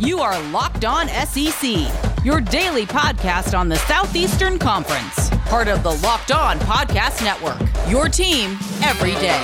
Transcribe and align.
You 0.00 0.20
are 0.20 0.40
Locked 0.44 0.86
On 0.86 1.08
SEC, 1.08 2.24
your 2.24 2.40
daily 2.40 2.86
podcast 2.86 3.56
on 3.56 3.68
the 3.68 3.76
Southeastern 3.76 4.58
Conference, 4.58 5.28
part 5.40 5.68
of 5.68 5.82
the 5.82 5.90
Locked 5.90 6.32
On 6.32 6.58
Podcast 6.60 7.22
Network. 7.22 7.60
Your 7.86 8.08
team 8.08 8.52
every 8.82 9.12
day. 9.16 9.38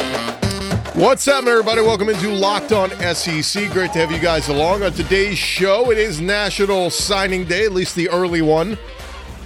What's 0.94 1.28
up, 1.28 1.44
everybody? 1.44 1.82
Welcome 1.82 2.08
into 2.08 2.30
Locked 2.30 2.72
On 2.72 2.88
SEC. 3.14 3.70
Great 3.70 3.92
to 3.92 3.98
have 3.98 4.10
you 4.10 4.18
guys 4.18 4.48
along 4.48 4.82
on 4.82 4.92
today's 4.92 5.36
show. 5.36 5.90
It 5.90 5.98
is 5.98 6.22
National 6.22 6.88
Signing 6.88 7.44
Day, 7.44 7.66
at 7.66 7.72
least 7.72 7.94
the 7.94 8.08
early 8.08 8.40
one. 8.40 8.78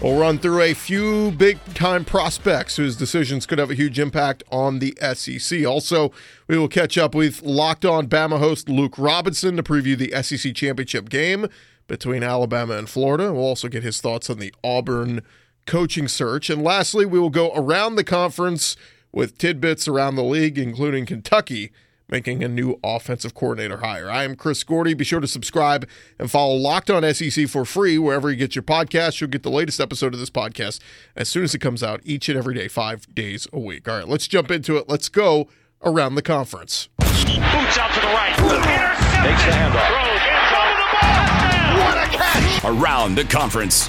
We'll 0.03 0.19
run 0.19 0.39
through 0.39 0.63
a 0.63 0.73
few 0.73 1.31
big 1.33 1.59
time 1.75 2.07
prospects 2.07 2.77
whose 2.77 2.97
decisions 2.97 3.45
could 3.45 3.59
have 3.59 3.71
a 3.71 3.75
huge 3.75 3.99
impact 3.99 4.43
on 4.51 4.79
the 4.79 4.97
SEC. 5.13 5.67
Also, 5.67 6.11
we 6.49 6.57
will 6.57 6.69
catch 6.69 6.97
up 6.97 7.15
with 7.15 7.43
Locked 7.43 7.85
On 7.85 8.09
Bama 8.09 8.39
host 8.39 8.71
Luke 8.71 8.95
Robinson 8.97 9.59
to 9.59 9.63
preview 9.63 9.99
the 9.99 10.11
SEC 10.23 10.55
championship 10.55 11.11
game 11.11 11.49
between 11.87 12.23
Alabama 12.23 12.79
and 12.79 12.89
Florida. 12.89 13.31
We'll 13.31 13.45
also 13.45 13.69
get 13.69 13.83
his 13.83 14.01
thoughts 14.01 14.31
on 14.31 14.39
the 14.39 14.55
Auburn 14.65 15.21
coaching 15.67 16.09
search. 16.09 16.49
And 16.49 16.63
lastly, 16.65 17.05
we 17.05 17.19
will 17.19 17.29
go 17.29 17.53
around 17.55 17.97
the 17.97 18.05
conference 18.05 18.77
with 19.13 19.37
tidbits 19.37 19.87
around 19.87 20.15
the 20.15 20.25
league, 20.25 20.57
including 20.57 21.05
Kentucky 21.05 21.73
making 22.11 22.43
a 22.43 22.49
new 22.49 22.79
offensive 22.83 23.35
coordinator 23.35 23.79
hire. 23.79 24.11
I 24.11 24.25
am 24.25 24.37
Chris 24.37 24.63
Gordy. 24.65 24.95
Be 24.95 25.05
sure 25.05 25.21
to 25.21 25.27
subscribe 25.27 25.89
and 26.19 26.31
follow 26.31 26.55
Locked 26.55 26.91
On 26.91 27.03
SEC 27.15 27.49
for 27.49 27.65
free 27.65 27.99
wherever 27.99 28.31
you 28.31 28.37
get 28.37 28.55
your 28.55 28.63
podcast. 28.63 29.21
You'll 29.21 29.31
get 29.31 29.43
the 29.43 29.51
latest 29.51 29.81
episode 29.81 30.13
of 30.15 30.21
this 30.21 30.31
podcast 30.31 30.81
as 31.17 31.29
soon 31.29 31.45
as 31.45 31.55
it 31.55 31.61
comes 31.61 31.83
out 31.83 32.01
each 32.05 32.29
and 32.29 32.37
every 32.37 32.55
day, 32.55 32.69
five 32.69 33.13
days 33.15 33.47
a 33.53 33.59
week. 33.59 33.89
All 33.89 33.97
right, 33.99 34.09
let's 34.09 34.27
jump 34.27 34.51
into 34.51 34.77
it. 34.77 34.89
Let's 34.89 35.09
go 35.09 35.49
around 35.83 36.15
the 36.15 36.23
conference. 36.23 36.89
Boots 36.99 37.79
out 37.79 37.93
to 37.95 38.01
the 38.01 38.07
right. 38.09 38.37
Intercepted. 38.39 39.01
Takes 39.23 39.45
the 39.45 39.53
handoff. 39.53 39.87
Throws 39.89 40.23
in 40.27 40.35
the 40.35 40.89
ball. 40.93 41.87
What 41.87 41.97
a 41.97 42.17
catch! 42.17 42.65
Around 42.65 43.15
the 43.15 43.25
conference. 43.25 43.89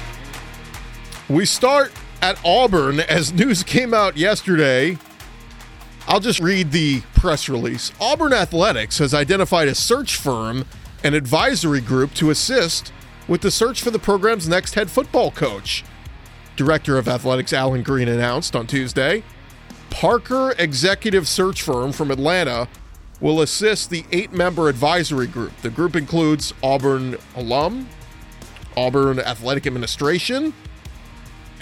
We 1.28 1.44
start 1.44 1.92
at 2.20 2.38
Auburn 2.44 3.00
as 3.00 3.32
news 3.32 3.62
came 3.62 3.92
out 3.92 4.16
yesterday 4.16 4.96
I'll 6.08 6.20
just 6.20 6.40
read 6.40 6.72
the 6.72 7.00
press 7.14 7.48
release. 7.48 7.92
Auburn 8.00 8.32
Athletics 8.32 8.98
has 8.98 9.14
identified 9.14 9.68
a 9.68 9.74
search 9.74 10.16
firm 10.16 10.64
and 11.04 11.14
advisory 11.14 11.80
group 11.80 12.12
to 12.14 12.30
assist 12.30 12.92
with 13.28 13.40
the 13.40 13.50
search 13.50 13.82
for 13.82 13.90
the 13.90 13.98
program's 13.98 14.48
next 14.48 14.74
head 14.74 14.90
football 14.90 15.30
coach. 15.30 15.84
Director 16.56 16.98
of 16.98 17.08
Athletics 17.08 17.52
Allen 17.52 17.82
Greene 17.82 18.08
announced 18.08 18.54
on 18.54 18.66
Tuesday. 18.66 19.22
Parker 19.90 20.54
Executive 20.58 21.28
Search 21.28 21.62
Firm 21.62 21.92
from 21.92 22.10
Atlanta 22.10 22.68
will 23.20 23.40
assist 23.40 23.90
the 23.90 24.04
eight 24.10 24.32
member 24.32 24.68
advisory 24.68 25.26
group. 25.26 25.56
The 25.58 25.70
group 25.70 25.94
includes 25.96 26.52
Auburn 26.62 27.16
alum, 27.36 27.88
Auburn 28.76 29.20
Athletic 29.20 29.66
Administration, 29.66 30.52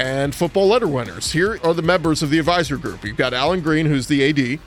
and 0.00 0.34
football 0.34 0.66
letter 0.66 0.88
winners. 0.88 1.30
Here 1.30 1.58
are 1.62 1.74
the 1.74 1.82
members 1.82 2.22
of 2.22 2.30
the 2.30 2.38
advisory 2.38 2.78
group. 2.78 3.04
You've 3.04 3.18
got 3.18 3.34
Allen 3.34 3.60
Greene, 3.60 3.84
who's 3.84 4.06
the 4.06 4.30
AD. 4.30 4.58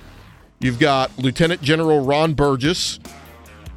You've 0.59 0.79
got 0.79 1.17
Lieutenant 1.17 1.63
General 1.63 2.05
Ron 2.05 2.35
Burgess, 2.35 2.99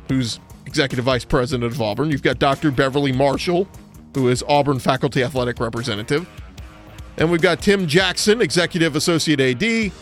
who's 0.08 0.38
executive 0.66 1.06
vice 1.06 1.24
president 1.24 1.72
of 1.72 1.80
Auburn. 1.80 2.10
You've 2.10 2.22
got 2.22 2.38
Dr. 2.38 2.70
Beverly 2.70 3.10
Marshall, 3.10 3.66
who 4.14 4.28
is 4.28 4.44
Auburn 4.46 4.78
faculty 4.78 5.22
athletic 5.24 5.58
representative. 5.58 6.28
And 7.16 7.30
we've 7.32 7.40
got 7.40 7.62
Tim 7.62 7.86
Jackson, 7.86 8.42
executive 8.42 8.94
associate 8.94 9.40
AD. 9.40 9.92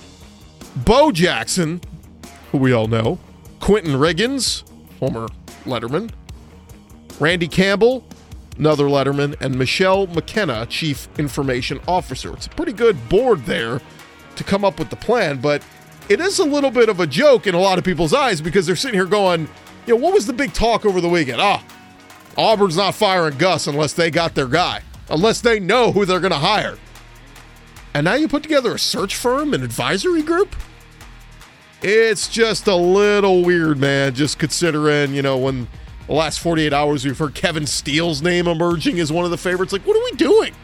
Bo 0.84 1.12
Jackson, 1.12 1.80
who 2.50 2.58
we 2.58 2.72
all 2.72 2.88
know. 2.88 3.20
Quentin 3.60 3.92
Riggins, 3.92 4.64
former 4.98 5.28
Letterman. 5.64 6.10
Randy 7.20 7.46
Campbell, 7.46 8.04
another 8.58 8.84
Letterman, 8.84 9.40
and 9.40 9.58
Michelle 9.58 10.06
McKenna, 10.06 10.66
Chief 10.66 11.08
Information 11.18 11.80
Officer. 11.88 12.32
It's 12.32 12.46
a 12.46 12.50
pretty 12.50 12.72
good 12.72 13.08
board 13.08 13.44
there 13.46 13.80
to 14.36 14.44
come 14.44 14.64
up 14.64 14.78
with 14.78 14.90
the 14.90 14.96
plan, 14.96 15.40
but 15.40 15.64
it 16.08 16.20
is 16.20 16.38
a 16.38 16.44
little 16.44 16.70
bit 16.70 16.88
of 16.88 17.00
a 17.00 17.06
joke 17.06 17.46
in 17.46 17.54
a 17.54 17.60
lot 17.60 17.78
of 17.78 17.84
people's 17.84 18.12
eyes 18.12 18.40
because 18.40 18.66
they're 18.66 18.76
sitting 18.76 18.98
here 18.98 19.06
going, 19.06 19.48
you 19.86 19.94
know, 19.94 20.00
what 20.00 20.12
was 20.12 20.26
the 20.26 20.32
big 20.32 20.52
talk 20.52 20.84
over 20.84 21.00
the 21.00 21.08
weekend? 21.08 21.40
Ah, 21.40 21.64
Auburn's 22.36 22.76
not 22.76 22.94
firing 22.94 23.38
Gus 23.38 23.66
unless 23.66 23.92
they 23.92 24.10
got 24.10 24.34
their 24.34 24.46
guy, 24.46 24.82
unless 25.08 25.40
they 25.40 25.60
know 25.60 25.92
who 25.92 26.04
they're 26.04 26.20
going 26.20 26.32
to 26.32 26.38
hire. 26.38 26.78
And 27.94 28.04
now 28.04 28.14
you 28.14 28.26
put 28.26 28.42
together 28.42 28.74
a 28.74 28.78
search 28.78 29.14
firm, 29.14 29.54
an 29.54 29.62
advisory 29.62 30.22
group? 30.22 30.56
It's 31.80 32.28
just 32.28 32.66
a 32.66 32.74
little 32.74 33.44
weird, 33.44 33.78
man, 33.78 34.14
just 34.14 34.38
considering, 34.38 35.14
you 35.14 35.22
know, 35.22 35.36
when 35.36 35.68
the 36.06 36.12
last 36.12 36.40
48 36.40 36.72
hours, 36.72 37.04
we've 37.04 37.18
heard 37.18 37.34
Kevin 37.34 37.66
Steele's 37.66 38.22
name 38.22 38.46
emerging 38.46 39.00
as 39.00 39.10
one 39.10 39.24
of 39.24 39.30
the 39.30 39.38
favorites. 39.38 39.72
Like, 39.72 39.86
what 39.86 39.96
are 39.96 40.04
we 40.04 40.12
doing? 40.12 40.54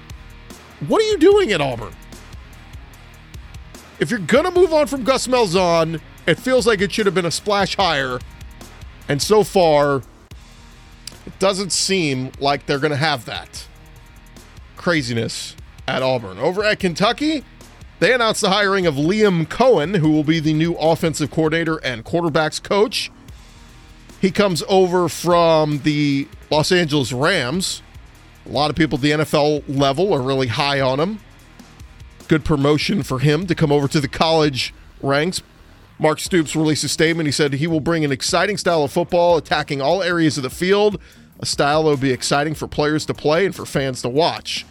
What 0.87 1.03
are 1.03 1.07
you 1.07 1.19
doing 1.19 1.53
at 1.53 1.61
Auburn? 1.61 1.95
If 3.99 4.11
you're 4.11 4.21
going 4.21 4.45
to 4.45 4.51
move 4.51 4.73
on 4.73 4.87
from 4.87 5.05
Gus 5.05 5.27
Malzahn, 5.27 6.01
it 6.27 6.39
feels 6.39 6.67
like 6.67 6.81
it 6.81 6.93
should 6.93 7.07
have 7.07 7.15
been 7.15 7.27
a 7.27 7.31
splash 7.31 7.77
higher. 7.77 8.19
And 9.09 9.21
so 9.21 9.45
far, 9.45 10.03
it 11.27 11.39
doesn't 11.39 11.71
seem 11.71 12.33
like 12.41 12.67
they're 12.67 12.79
going 12.79 12.93
to 12.93 12.97
have 12.97 13.25
that 13.27 13.67
craziness 14.77 15.57
at 15.87 16.03
Auburn. 16.03 16.39
Over 16.39 16.65
at 16.65 16.79
Kentucky, 16.81 17.45
they 17.99 18.15
announced 18.15 18.41
the 18.41 18.51
hiring 18.51 18.87
of 18.87 18.95
Liam 18.95 19.47
Coen, 19.47 19.99
who 19.99 20.11
will 20.11 20.25
be 20.25 20.41
the 20.41 20.55
new 20.55 20.75
offensive 20.75 21.31
coordinator 21.31 21.77
and 21.85 22.05
quarterbacks 22.05 22.63
coach. 22.63 23.11
He 24.21 24.31
comes 24.31 24.63
over 24.69 25.09
from 25.09 25.79
the 25.79 26.29
Los 26.51 26.71
Angeles 26.71 27.13
Rams. 27.13 27.83
A 28.45 28.51
lot 28.51 28.69
of 28.71 28.77
people 28.77 28.97
at 28.99 29.03
the 29.03 29.11
NFL 29.13 29.65
level 29.67 30.13
are 30.13 30.21
really 30.21 30.49
high 30.49 30.81
on 30.81 31.01
him. 31.01 31.21
Good 32.29 32.45
promotion 32.45 33.03
for 33.03 33.21
him 33.21 33.47
to 33.47 33.55
come 33.55 33.73
over 33.73 33.89
to 33.89 34.01
the 34.01 34.09
college 34.09 34.75
ranks. 35.01 35.43
Mark 35.99 36.21
Stoops 36.21 36.55
released 36.55 36.85
a 36.85 36.89
statement. 36.89 37.27
He 37.27 37.33
said 37.33 37.55
he 37.55 37.67
will 37.67 37.81
bring 37.81 38.05
an 38.05 38.13
exciting 38.13 38.57
style 38.57 38.85
of 38.85 38.93
football, 38.93 39.37
attacking 39.37 39.81
all 39.81 40.03
areas 40.03 40.37
of 40.37 40.43
the 40.43 40.51
field, 40.51 41.01
a 41.41 41.47
style 41.47 41.85
that 41.85 41.91
will 41.91 41.97
be 41.97 42.13
exciting 42.13 42.55
for 42.55 42.69
players 42.69 43.07
to 43.07 43.15
play 43.15 43.47
and 43.47 43.55
for 43.55 43.65
fans 43.65 44.03
to 44.03 44.09
watch. 44.09 44.67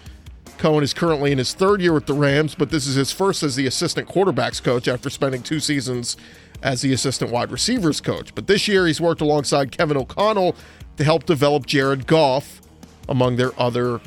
Coen 0.58 0.84
is 0.84 0.94
currently 0.94 1.32
in 1.32 1.38
his 1.38 1.54
third 1.54 1.82
year 1.82 1.94
with 1.94 2.06
the 2.06 2.14
Rams, 2.14 2.54
but 2.54 2.70
this 2.70 2.86
is 2.86 2.96
his 2.96 3.12
first 3.12 3.44
as 3.44 3.56
the 3.56 3.66
assistant 3.66 4.10
quarterbacks 4.10 4.62
coach 4.62 4.88
after 4.88 5.10
spending 5.10 5.42
two 5.42 5.60
seasons 5.60 6.18
as 6.62 6.82
the 6.82 6.94
assistant 6.94 7.32
wide 7.32 7.52
receivers 7.52 8.02
coach. 8.02 8.34
But 8.36 8.48
this 8.48 8.68
year, 8.68 8.88
he's 8.88 9.02
worked 9.02 9.22
alongside 9.22 9.72
Kevin 9.72 9.98
O'Connell 9.98 10.56
to 10.98 11.04
help 11.04 11.26
develop 11.26 11.66
Jared 11.66 12.08
Goff 12.08 12.62
among 13.08 13.38
their 13.38 13.52
other 13.60 14.02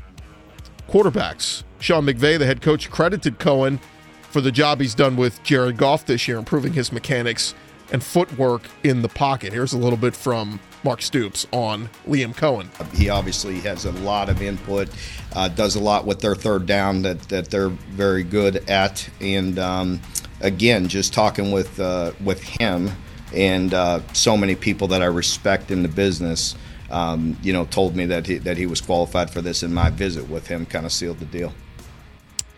quarterbacks. 0.88 1.62
Sean 1.80 2.04
McVay, 2.06 2.38
the 2.38 2.46
head 2.46 2.62
coach, 2.62 2.91
credited 2.91 3.38
Coen 3.38 3.80
for 4.22 4.41
the 4.41 4.52
job 4.52 4.80
he's 4.80 4.94
done 4.94 5.16
with 5.16 5.42
Jared 5.42 5.76
Goff 5.76 6.06
this 6.06 6.28
year, 6.28 6.38
improving 6.38 6.72
his 6.72 6.92
mechanics 6.92 7.54
and 7.92 8.02
footwork 8.02 8.62
in 8.84 9.02
the 9.02 9.08
pocket. 9.08 9.52
Here's 9.52 9.72
a 9.74 9.78
little 9.78 9.98
bit 9.98 10.16
from 10.16 10.58
Mark 10.84 11.02
Stoops 11.02 11.46
on 11.52 11.88
Liam 12.08 12.34
Coen. 12.34 12.66
He 12.94 13.10
obviously 13.10 13.60
has 13.60 13.84
a 13.84 13.92
lot 13.92 14.28
of 14.28 14.41
input, 14.41 14.88
uh, 15.34 15.48
does 15.48 15.76
a 15.76 15.80
lot 15.80 16.06
with 16.06 16.20
their 16.20 16.34
third 16.34 16.66
down 16.66 17.02
that, 17.02 17.20
that 17.28 17.50
they're 17.50 17.68
very 17.68 18.22
good 18.22 18.68
at, 18.68 19.08
and 19.20 19.58
um, 19.58 20.00
again, 20.42 20.88
just 20.88 21.12
talking 21.12 21.53
with 21.53 21.80
uh, 21.80 22.12
with 22.22 22.42
him 22.42 22.91
and 23.34 23.72
uh, 23.72 24.00
so 24.12 24.36
many 24.36 24.54
people 24.54 24.88
that 24.88 25.03
I 25.03 25.06
respect 25.06 25.70
in 25.70 25.82
the 25.82 25.88
business, 25.88 26.54
um, 26.91 27.36
you 27.42 27.53
know, 27.53 27.64
told 27.66 27.97
me 27.97 28.04
that 28.06 28.26
he, 28.26 28.38
that 28.38 28.58
he 28.58 28.66
was 28.66 28.80
qualified 28.80 29.30
for 29.30 29.41
this, 29.41 29.62
and 29.62 29.75
my 29.75 29.91
visit 29.91 30.28
with 30.28 30.47
him 30.47 30.66
kind 30.66 30.84
of 30.84 30.92
sealed 30.92 31.19
the 31.19 31.25
deal. 31.25 31.53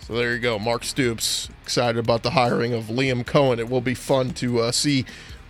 So 0.00 0.14
there 0.14 0.34
you 0.34 0.40
go, 0.40 0.58
Mark 0.58 0.84
Stoops 0.84 1.48
excited 1.62 1.98
about 1.98 2.22
the 2.22 2.30
hiring 2.30 2.74
of 2.74 2.84
Liam 2.84 3.24
Coen. 3.24 3.58
It 3.58 3.70
will 3.70 3.80
be 3.80 3.94
fun 3.94 4.32
to 4.34 4.60
uh, 4.60 4.72
see 4.72 5.06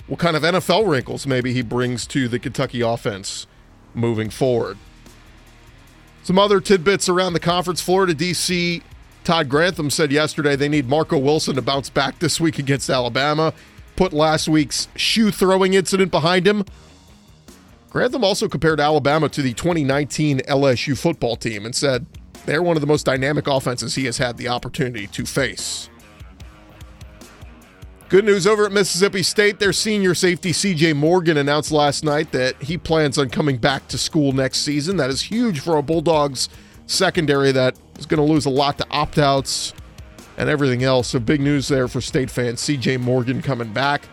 what 0.07 0.21
kind 0.21 0.37
of 0.37 0.43
NFL 0.43 0.89
wrinkles 0.89 1.27
maybe 1.27 1.53
he 1.53 1.63
brings 1.63 2.07
to 2.09 2.29
the 2.29 2.39
Kentucky 2.39 2.81
offense 2.81 3.47
moving 3.95 4.31
forward. 4.31 4.77
Some 6.23 6.39
other 6.39 6.61
tidbits 6.61 7.09
around 7.09 7.33
the 7.33 7.41
conference. 7.41 7.81
Florida 7.81 8.15
DC 8.15 8.83
Todd 9.25 9.49
Grantham 9.49 9.89
said 9.89 10.13
yesterday 10.13 10.55
they 10.55 10.69
need 10.69 10.87
Marco 10.87 11.17
Wilson 11.17 11.55
to 11.55 11.63
bounce 11.63 11.89
back 11.89 12.19
this 12.19 12.39
week 12.39 12.59
against 12.59 12.91
Alabama, 12.91 13.55
put 13.97 14.13
last 14.13 14.49
week's 14.49 14.89
shoe 14.97 15.31
throwing 15.31 15.73
incident 15.73 16.11
behind 16.11 16.47
him. 16.47 16.65
Grantham 17.89 18.23
also 18.23 18.49
compared 18.49 18.81
Alabama 18.81 19.29
to 19.31 19.41
the 19.41 19.55
2019 19.55 20.41
LSU 20.41 20.99
football 20.99 21.37
team 21.37 21.65
and 21.65 21.75
said 21.75 22.05
they're 22.45 22.63
one 22.63 22.77
of 22.77 22.83
the 22.83 22.87
most 22.87 23.07
dynamic 23.07 23.47
offenses 23.47 23.95
he 23.95 24.05
has 24.05 24.19
had 24.19 24.37
the 24.37 24.49
opportunity 24.49 25.07
to 25.07 25.25
face. 25.25 25.89
Good 28.11 28.27
news 28.27 28.47
over 28.47 28.67
at 28.67 28.73
Mississippi 28.73 29.23
State. 29.23 29.59
Their 29.59 29.73
senior 29.73 30.15
safety 30.15 30.53
CJ 30.53 30.95
Morgan 30.95 31.39
announced 31.39 31.73
last 31.73 32.05
night 32.05 32.31
that 32.33 32.61
he 32.63 32.77
plans 32.77 33.17
on 33.17 33.31
coming 33.31 33.57
back 33.57 33.89
to 33.89 33.97
school 33.97 34.33
next 34.33 34.59
season. 34.59 34.99
That 34.99 35.09
is 35.09 35.23
huge 35.23 35.61
for 35.61 35.79
a 35.79 35.83
Bulldogs 35.83 36.51
secondary 36.87 37.53
that 37.53 37.77
is 37.99 38.07
going 38.07 38.25
to 38.25 38.33
lose 38.33 38.47
a 38.47 38.51
lot 38.51 38.79
to 38.79 38.87
opt 38.91 39.19
outs 39.19 39.73
and 40.37 40.49
everything 40.49 40.83
else. 40.83 41.09
So 41.09 41.19
big 41.19 41.41
news 41.41 41.69
there 41.69 41.89
for 41.89 42.01
state 42.01 42.31
fans. 42.31 42.61
CJ 42.61 43.01
Morgan 43.01 43.43
coming 43.43 43.73
back. 43.73 44.09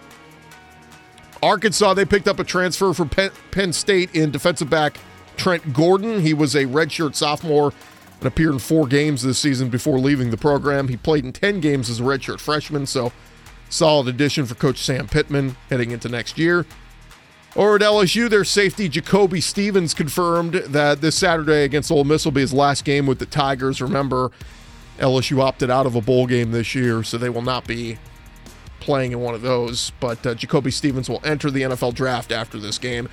Arkansas, 1.43 1.95
they 1.95 2.05
picked 2.05 2.27
up 2.27 2.39
a 2.39 2.43
transfer 2.43 2.93
from 2.93 3.09
Penn, 3.09 3.31
Penn 3.49 3.73
State 3.73 4.13
in 4.15 4.29
defensive 4.29 4.69
back 4.69 4.97
Trent 5.37 5.73
Gordon. 5.73 6.21
He 6.21 6.33
was 6.33 6.55
a 6.55 6.65
redshirt 6.65 7.15
sophomore 7.15 7.73
and 8.19 8.27
appeared 8.27 8.53
in 8.53 8.59
four 8.59 8.85
games 8.85 9.23
this 9.23 9.39
season 9.39 9.69
before 9.69 9.97
leaving 9.97 10.29
the 10.29 10.37
program. 10.37 10.87
He 10.87 10.97
played 10.97 11.25
in 11.25 11.33
10 11.33 11.59
games 11.59 11.89
as 11.89 11.99
a 11.99 12.03
redshirt 12.03 12.39
freshman, 12.39 12.85
so 12.85 13.11
solid 13.69 14.07
addition 14.07 14.45
for 14.45 14.53
Coach 14.53 14.77
Sam 14.77 15.07
Pittman 15.07 15.57
heading 15.69 15.89
into 15.89 16.09
next 16.09 16.37
year. 16.37 16.65
Or 17.55 17.75
at 17.75 17.81
LSU, 17.81 18.29
their 18.29 18.45
safety 18.45 18.87
Jacoby 18.87 19.41
Stevens 19.41 19.93
confirmed 19.93 20.53
that 20.53 21.01
this 21.01 21.17
Saturday 21.17 21.63
against 21.63 21.91
Ole 21.91 22.05
Miss 22.05 22.23
will 22.23 22.31
be 22.31 22.41
his 22.41 22.53
last 22.53 22.85
game 22.85 23.05
with 23.05 23.19
the 23.19 23.25
Tigers. 23.25 23.81
Remember, 23.81 24.31
LSU 24.99 25.41
opted 25.41 25.69
out 25.69 25.85
of 25.85 25.95
a 25.95 26.01
bowl 26.01 26.27
game 26.27 26.51
this 26.51 26.73
year, 26.75 27.03
so 27.03 27.17
they 27.17 27.29
will 27.29 27.41
not 27.41 27.67
be 27.67 27.97
playing 28.79 29.11
in 29.11 29.19
one 29.19 29.35
of 29.35 29.41
those. 29.41 29.91
But 29.99 30.25
uh, 30.25 30.33
Jacoby 30.33 30.71
Stevens 30.71 31.09
will 31.09 31.19
enter 31.25 31.51
the 31.51 31.63
NFL 31.63 31.93
draft 31.93 32.31
after 32.31 32.57
this 32.57 32.77
game. 32.77 33.09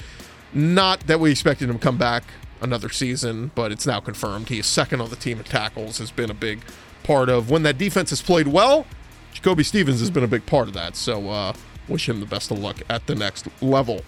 Not 0.55 1.01
that 1.09 1.19
we 1.19 1.33
expected 1.33 1.69
him 1.69 1.79
to 1.79 1.85
come 1.85 1.99
back 1.99 2.25
another 2.61 2.91
season, 2.91 3.51
but 3.57 3.73
it's 3.73 3.87
now 3.87 3.99
confirmed. 3.99 4.51
He 4.51 4.61
is 4.61 4.67
second 4.67 5.01
on 5.01 5.11
the 5.11 5.17
team 5.17 5.39
in 5.39 5.45
tackles, 5.45 5.99
has 5.99 6.13
been 6.13 6.31
a 6.31 6.35
big 6.35 6.61
part 7.03 7.29
of 7.29 7.51
when 7.51 7.65
that 7.65 7.77
defense 7.77 8.11
has 8.11 8.23
played 8.23 8.49
well. 8.49 8.87
Jacoby 9.33 9.65
Stevens 9.65 10.01
has 10.01 10.11
been 10.11 10.25
a 10.25 10.29
big 10.29 10.47
part 10.47 10.69
of 10.69 10.75
that. 10.75 10.95
So 10.95 11.29
uh, 11.29 11.53
wish 11.89 12.09
him 12.09 12.21
the 12.21 12.27
best 12.27 12.51
of 12.51 12.59
luck 12.59 12.77
at 12.89 13.07
the 13.07 13.15
next 13.15 13.49
level. 13.61 14.03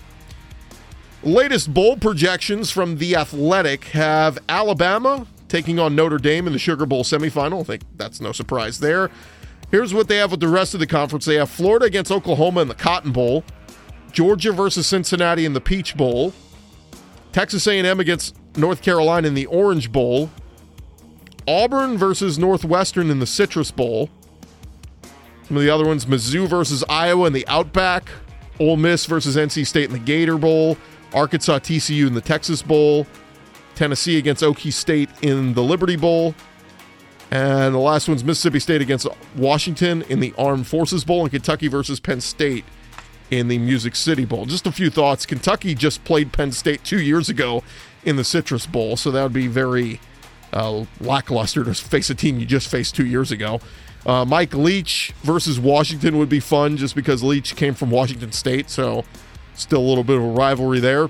Latest 1.22 1.75
bowl 1.75 1.99
projections 1.99 2.70
from 2.70 2.96
The 2.96 3.14
Athletic 3.14 3.84
have 3.84 4.38
Alabama 4.49 5.26
taking 5.49 5.78
on 5.78 5.94
Notre 5.94 6.17
Dame 6.17 6.46
in 6.46 6.55
the 6.55 6.58
Sugar 6.58 6.87
Bowl 6.87 7.05
semifinal. 7.05 7.61
I 7.61 7.64
think 7.64 7.82
that's 7.99 8.22
no 8.22 8.32
surprise 8.32 8.81
there. 8.81 9.11
Here's 9.70 9.93
what 9.93 10.08
they 10.08 10.17
have 10.17 10.31
with 10.31 10.40
the 10.40 10.49
rest 10.49 10.72
of 10.72 10.81
the 10.81 10.87
conference. 10.87 11.26
They 11.26 11.34
have 11.34 11.50
Florida 11.50 11.84
against 11.84 12.11
Oklahoma 12.11 12.62
in 12.62 12.69
the 12.69 12.75
Cotton 12.75 13.12
Bowl, 13.12 13.44
Georgia 14.12 14.50
versus 14.50 14.87
Cincinnati 14.87 15.44
in 15.44 15.52
the 15.52 15.61
Peach 15.61 15.94
Bowl, 15.94 16.32
Texas 17.32 17.66
A&M 17.66 18.00
against 18.00 18.34
North 18.56 18.81
Carolina 18.81 19.28
in 19.28 19.34
the 19.34 19.46
Orange 19.46 19.93
Bowl, 19.93 20.31
Auburn 21.46 21.99
versus 21.99 22.38
Northwestern 22.38 23.11
in 23.11 23.19
the 23.19 23.26
Citrus 23.26 23.70
Bowl. 23.70 24.08
Some 25.43 25.58
of 25.58 25.62
the 25.62 25.70
other 25.70 25.84
ones: 25.84 26.06
Mizzou 26.06 26.49
versus 26.49 26.82
Iowa 26.88 27.26
in 27.26 27.34
the 27.34 27.46
Outback, 27.46 28.08
Ole 28.58 28.78
Miss 28.78 29.05
versus 29.05 29.37
NC 29.37 29.66
State 29.66 29.84
in 29.84 29.93
the 29.93 29.99
Gator 29.99 30.38
Bowl, 30.38 30.76
Arkansas 31.15 31.61
TCU 31.61 32.07
in 32.07 32.15
the 32.15 32.21
Texas 32.21 32.62
Bowl, 32.62 33.07
Tennessee 33.75 34.19
against 34.19 34.43
Okie 34.43 34.73
State 34.73 35.11
in 35.23 35.55
the 35.55 35.62
Liberty 35.62 35.97
Bowl. 35.97 36.35
And 37.31 37.75
the 37.75 37.79
last 37.79 38.09
one's 38.09 38.25
Mississippi 38.25 38.59
State 38.59 38.83
against 38.83 39.07
Washington 39.37 40.03
in 40.03 40.21
the 40.21 40.35
Armed 40.37 40.67
Forces 40.67 41.05
Bowl 41.05 41.23
and 41.23 41.31
Kentucky 41.31 41.69
versus 41.69 42.01
Penn 42.01 42.21
State 42.21 42.65
in 43.31 43.47
the 43.47 43.59
Music 43.59 43.95
City 43.95 44.25
Bowl. 44.25 44.47
Just 44.47 44.67
a 44.67 44.73
few 44.73 44.91
thoughts. 44.91 45.25
Kentucky 45.27 45.75
just 45.75 46.03
played 46.05 46.33
Penn 46.33 46.51
State 46.51 46.83
two 46.83 47.01
years 47.01 47.29
ago 47.29 47.62
in 48.05 48.17
the 48.17 48.25
Citrus 48.25 48.67
Bowl, 48.67 48.97
so 48.97 49.11
that 49.12 49.23
would 49.23 49.33
be 49.33 49.47
very 49.47 50.01
uh, 50.53 50.85
lackluster 51.01 51.62
to 51.65 51.75
face 51.75 52.11
a 52.11 52.15
team 52.15 52.41
you 52.41 52.47
just 52.47 52.69
faced 52.69 52.97
two 52.97 53.07
years 53.07 53.31
ago. 53.31 53.61
Uh, 54.05 54.25
Mike 54.25 54.55
Leach 54.55 55.12
versus 55.23 55.61
Washington 55.61 56.19
would 56.19 56.29
be 56.29 56.41
fun 56.41 56.77
just 56.77 56.95
because 56.95 57.23
Leach 57.23 57.55
came 57.55 57.75
from 57.75 57.91
Washington 57.91 58.33
State, 58.33 58.71
so 58.71 59.05
still 59.61 59.81
a 59.81 59.89
little 59.89 60.05
bit 60.05 60.17
of 60.17 60.23
a 60.23 60.29
rivalry 60.31 60.81
there. 60.81 61.09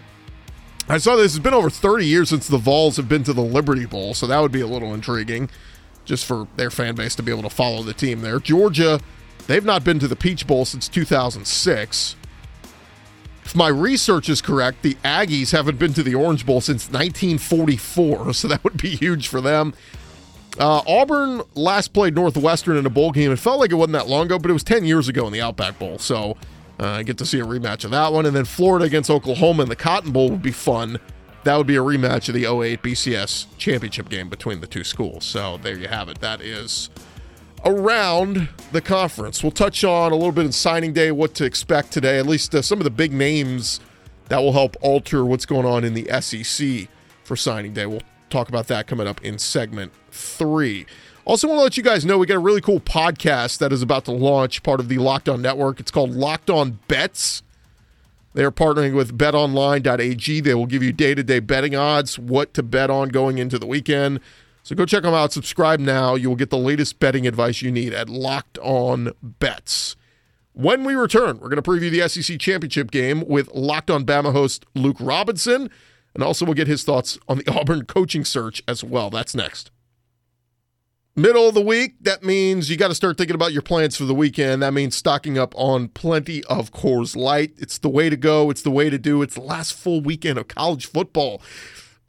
I 0.88 0.98
saw 0.98 1.16
this. 1.16 1.36
It's 1.36 1.42
been 1.42 1.54
over 1.54 1.70
30 1.70 2.04
years 2.04 2.30
since 2.30 2.48
the 2.48 2.58
Vols 2.58 2.96
have 2.96 3.08
been 3.08 3.22
to 3.24 3.32
the 3.32 3.42
Liberty 3.42 3.86
Bowl, 3.86 4.12
so 4.14 4.26
that 4.26 4.40
would 4.40 4.52
be 4.52 4.60
a 4.60 4.66
little 4.66 4.92
intriguing 4.92 5.48
just 6.04 6.26
for 6.26 6.48
their 6.56 6.70
fan 6.70 6.96
base 6.96 7.14
to 7.14 7.22
be 7.22 7.30
able 7.30 7.42
to 7.42 7.50
follow 7.50 7.82
the 7.82 7.94
team 7.94 8.22
there. 8.22 8.40
Georgia, 8.40 9.00
they've 9.46 9.64
not 9.64 9.84
been 9.84 9.98
to 10.00 10.08
the 10.08 10.16
Peach 10.16 10.46
Bowl 10.46 10.64
since 10.64 10.88
2006. 10.88 12.16
If 13.44 13.54
my 13.54 13.68
research 13.68 14.28
is 14.28 14.42
correct, 14.42 14.82
the 14.82 14.94
Aggies 15.04 15.52
haven't 15.52 15.78
been 15.78 15.92
to 15.94 16.02
the 16.02 16.14
Orange 16.14 16.44
Bowl 16.44 16.60
since 16.60 16.90
1944, 16.90 18.34
so 18.34 18.48
that 18.48 18.64
would 18.64 18.80
be 18.80 18.96
huge 18.96 19.28
for 19.28 19.40
them. 19.40 19.74
Uh, 20.58 20.82
Auburn 20.86 21.42
last 21.54 21.92
played 21.92 22.14
Northwestern 22.14 22.76
in 22.76 22.84
a 22.84 22.90
bowl 22.90 23.12
game. 23.12 23.30
It 23.30 23.38
felt 23.38 23.60
like 23.60 23.70
it 23.70 23.76
wasn't 23.76 23.92
that 23.92 24.08
long 24.08 24.26
ago, 24.26 24.38
but 24.38 24.50
it 24.50 24.52
was 24.52 24.64
10 24.64 24.84
years 24.84 25.08
ago 25.08 25.26
in 25.26 25.32
the 25.32 25.40
Outback 25.40 25.78
Bowl. 25.78 25.98
So 25.98 26.36
I 26.86 27.02
get 27.02 27.18
to 27.18 27.26
see 27.26 27.40
a 27.40 27.44
rematch 27.44 27.84
of 27.84 27.90
that 27.90 28.12
one. 28.12 28.26
And 28.26 28.34
then 28.34 28.44
Florida 28.44 28.86
against 28.86 29.10
Oklahoma 29.10 29.64
in 29.64 29.68
the 29.68 29.76
Cotton 29.76 30.12
Bowl 30.12 30.30
would 30.30 30.42
be 30.42 30.52
fun. 30.52 30.98
That 31.44 31.56
would 31.56 31.66
be 31.66 31.76
a 31.76 31.80
rematch 31.80 32.28
of 32.28 32.34
the 32.34 32.44
08 32.44 32.82
BCS 32.82 33.46
championship 33.58 34.08
game 34.08 34.28
between 34.28 34.60
the 34.60 34.66
two 34.66 34.84
schools. 34.84 35.24
So 35.24 35.58
there 35.58 35.76
you 35.76 35.88
have 35.88 36.08
it. 36.08 36.20
That 36.20 36.40
is 36.40 36.90
around 37.64 38.48
the 38.72 38.80
conference. 38.80 39.42
We'll 39.42 39.52
touch 39.52 39.84
on 39.84 40.12
a 40.12 40.14
little 40.14 40.32
bit 40.32 40.46
in 40.46 40.52
signing 40.52 40.92
day, 40.92 41.12
what 41.12 41.34
to 41.34 41.44
expect 41.44 41.92
today, 41.92 42.18
at 42.18 42.26
least 42.26 42.54
uh, 42.54 42.62
some 42.62 42.78
of 42.78 42.84
the 42.84 42.90
big 42.90 43.12
names 43.12 43.80
that 44.28 44.38
will 44.38 44.52
help 44.52 44.76
alter 44.80 45.24
what's 45.24 45.46
going 45.46 45.66
on 45.66 45.84
in 45.84 45.94
the 45.94 46.08
SEC 46.20 46.88
for 47.24 47.36
signing 47.36 47.74
day. 47.74 47.86
We'll 47.86 48.02
talk 48.30 48.48
about 48.48 48.68
that 48.68 48.86
coming 48.86 49.06
up 49.06 49.22
in 49.22 49.38
segment 49.38 49.92
three. 50.10 50.86
Also, 51.30 51.46
want 51.46 51.58
to 51.58 51.62
let 51.62 51.76
you 51.76 51.82
guys 51.84 52.04
know 52.04 52.18
we 52.18 52.26
got 52.26 52.34
a 52.34 52.40
really 52.40 52.60
cool 52.60 52.80
podcast 52.80 53.58
that 53.58 53.72
is 53.72 53.82
about 53.82 54.04
to 54.04 54.10
launch, 54.10 54.64
part 54.64 54.80
of 54.80 54.88
the 54.88 54.98
Locked 54.98 55.28
On 55.28 55.40
Network. 55.40 55.78
It's 55.78 55.92
called 55.92 56.10
Locked 56.10 56.50
On 56.50 56.80
Bets. 56.88 57.44
They 58.34 58.42
are 58.42 58.50
partnering 58.50 58.96
with 58.96 59.16
betonline.ag. 59.16 60.40
They 60.40 60.54
will 60.54 60.66
give 60.66 60.82
you 60.82 60.92
day 60.92 61.14
to 61.14 61.22
day 61.22 61.38
betting 61.38 61.76
odds, 61.76 62.18
what 62.18 62.52
to 62.54 62.64
bet 62.64 62.90
on 62.90 63.10
going 63.10 63.38
into 63.38 63.60
the 63.60 63.66
weekend. 63.68 64.18
So 64.64 64.74
go 64.74 64.84
check 64.84 65.04
them 65.04 65.14
out. 65.14 65.32
Subscribe 65.32 65.78
now. 65.78 66.16
You 66.16 66.30
will 66.30 66.36
get 66.36 66.50
the 66.50 66.58
latest 66.58 66.98
betting 66.98 67.28
advice 67.28 67.62
you 67.62 67.70
need 67.70 67.94
at 67.94 68.08
Locked 68.08 68.58
On 68.58 69.12
Bets. 69.22 69.94
When 70.52 70.82
we 70.82 70.96
return, 70.96 71.38
we're 71.38 71.48
going 71.48 71.62
to 71.62 71.70
preview 71.70 71.92
the 71.92 72.08
SEC 72.08 72.40
championship 72.40 72.90
game 72.90 73.24
with 73.28 73.54
Locked 73.54 73.92
On 73.92 74.04
Bama 74.04 74.32
host 74.32 74.66
Luke 74.74 74.96
Robinson, 74.98 75.70
and 76.12 76.24
also 76.24 76.44
we'll 76.44 76.54
get 76.54 76.66
his 76.66 76.82
thoughts 76.82 77.20
on 77.28 77.38
the 77.38 77.48
Auburn 77.56 77.84
coaching 77.84 78.24
search 78.24 78.64
as 78.66 78.82
well. 78.82 79.10
That's 79.10 79.32
next. 79.32 79.70
Middle 81.16 81.48
of 81.48 81.54
the 81.54 81.60
week, 81.60 81.96
that 82.02 82.22
means 82.22 82.70
you 82.70 82.76
got 82.76 82.88
to 82.88 82.94
start 82.94 83.18
thinking 83.18 83.34
about 83.34 83.52
your 83.52 83.62
plans 83.62 83.96
for 83.96 84.04
the 84.04 84.14
weekend. 84.14 84.62
That 84.62 84.72
means 84.72 84.94
stocking 84.94 85.38
up 85.38 85.52
on 85.56 85.88
plenty 85.88 86.44
of 86.44 86.72
Coors 86.72 87.16
Light. 87.16 87.52
It's 87.58 87.78
the 87.78 87.88
way 87.88 88.08
to 88.08 88.16
go. 88.16 88.48
It's 88.48 88.62
the 88.62 88.70
way 88.70 88.90
to 88.90 88.98
do. 88.98 89.20
It's 89.20 89.34
the 89.34 89.40
last 89.40 89.74
full 89.74 90.00
weekend 90.00 90.38
of 90.38 90.46
college 90.46 90.86
football. 90.86 91.42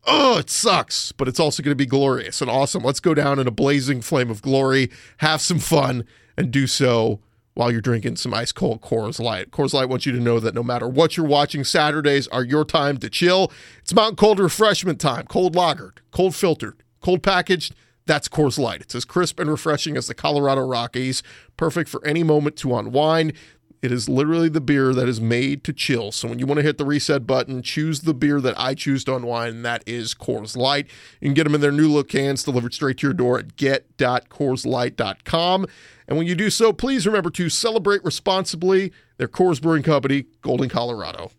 Oh, 0.06 0.38
it 0.38 0.52
sucks, 0.52 1.12
but 1.12 1.28
it's 1.28 1.40
also 1.40 1.64
going 1.64 1.72
to 1.72 1.76
be 1.76 1.88
glorious 1.88 2.42
and 2.42 2.50
awesome. 2.50 2.84
Let's 2.84 3.00
go 3.00 3.16
down 3.16 3.40
in 3.40 3.48
a 3.48 3.52
blazing 3.52 4.02
flame 4.02 4.30
of 4.30 4.44
glory, 4.44 4.92
have 5.18 5.42
some 5.42 5.60
fun, 5.60 6.06
and 6.38 6.52
do 6.52 6.68
so 6.68 7.22
while 7.56 7.72
you're 7.72 7.82
drinking 7.82 8.18
some 8.18 8.36
ice 8.36 8.52
cold 8.52 8.82
Coors 8.82 9.20
Light. 9.20 9.50
Coors 9.50 9.74
Light 9.74 9.90
wants 9.90 10.06
you 10.06 10.12
to 10.12 10.20
know 10.20 10.40
that 10.40 10.54
no 10.54 10.64
matter 10.64 10.88
what 10.88 11.18
you're 11.18 11.26
watching, 11.26 11.64
Saturdays 11.64 12.28
are 12.28 12.44
your 12.44 12.66
time 12.66 12.98
to 13.00 13.10
chill. 13.10 13.52
It's 13.80 13.96
mountain 13.96 14.16
cold 14.16 14.40
refreshment 14.40 15.02
time, 15.02 15.26
cold 15.26 15.56
lagered, 15.56 15.98
cold 16.12 16.36
filtered, 16.36 16.84
cold 17.02 17.24
packaged 17.24 17.74
that's 18.06 18.28
Coors 18.28 18.58
Light. 18.58 18.82
It's 18.82 18.96
as 18.96 19.06
crisp 19.06 19.40
and 19.40 19.50
refreshing 19.50 19.96
as 19.98 20.08
the 20.08 20.14
Colorado 20.14 20.66
Rockies, 20.66 21.24
perfect 21.58 21.90
for 21.90 22.06
any 22.06 22.24
moment 22.24 22.56
to 22.58 22.76
unwind. 22.76 23.34
It 23.82 23.92
is 23.92 24.08
literally 24.08 24.50
the 24.50 24.62
beer 24.62 24.94
that 24.94 25.10
is 25.10 25.20
made 25.20 25.64
to 25.64 25.74
chill. 25.74 26.12
So 26.12 26.28
when 26.28 26.38
you 26.38 26.46
want 26.46 26.60
to 26.60 26.64
hit 26.64 26.78
the 26.78 26.86
reset 26.86 27.26
button, 27.26 27.64
choose 27.64 28.02
the 28.02 28.14
beer 28.14 28.40
that 28.40 28.54
I 28.60 28.76
choose 28.76 29.04
to 29.06 29.16
unwind, 29.16 29.56
and 29.56 29.66
that 29.66 29.84
is 29.88 30.14
Coors 30.14 30.56
Light. 30.56 30.86
You 31.20 31.30
can 31.30 31.34
get 31.34 31.46
them 31.46 31.56
in 31.56 31.62
their 31.62 31.72
new 31.72 31.88
look 31.88 32.10
cans 32.10 32.44
delivered 32.44 32.76
straight 32.76 33.00
to 33.00 33.08
your 33.08 33.16
door 33.16 33.40
at 33.40 33.56
get.coorslight.com. 33.56 35.66
And 36.08 36.18
when 36.18 36.28
you 36.28 36.36
do 36.36 36.52
so, 36.52 36.74
please 36.74 37.08
remember 37.08 37.32
to 37.32 37.50
celebrate 37.50 38.04
responsibly. 38.04 38.94
Their 39.18 39.28
Coors 39.28 39.60
Brewing 39.62 39.84
Company, 39.84 40.26
Golden, 40.42 40.70
Colorado. 40.70 41.32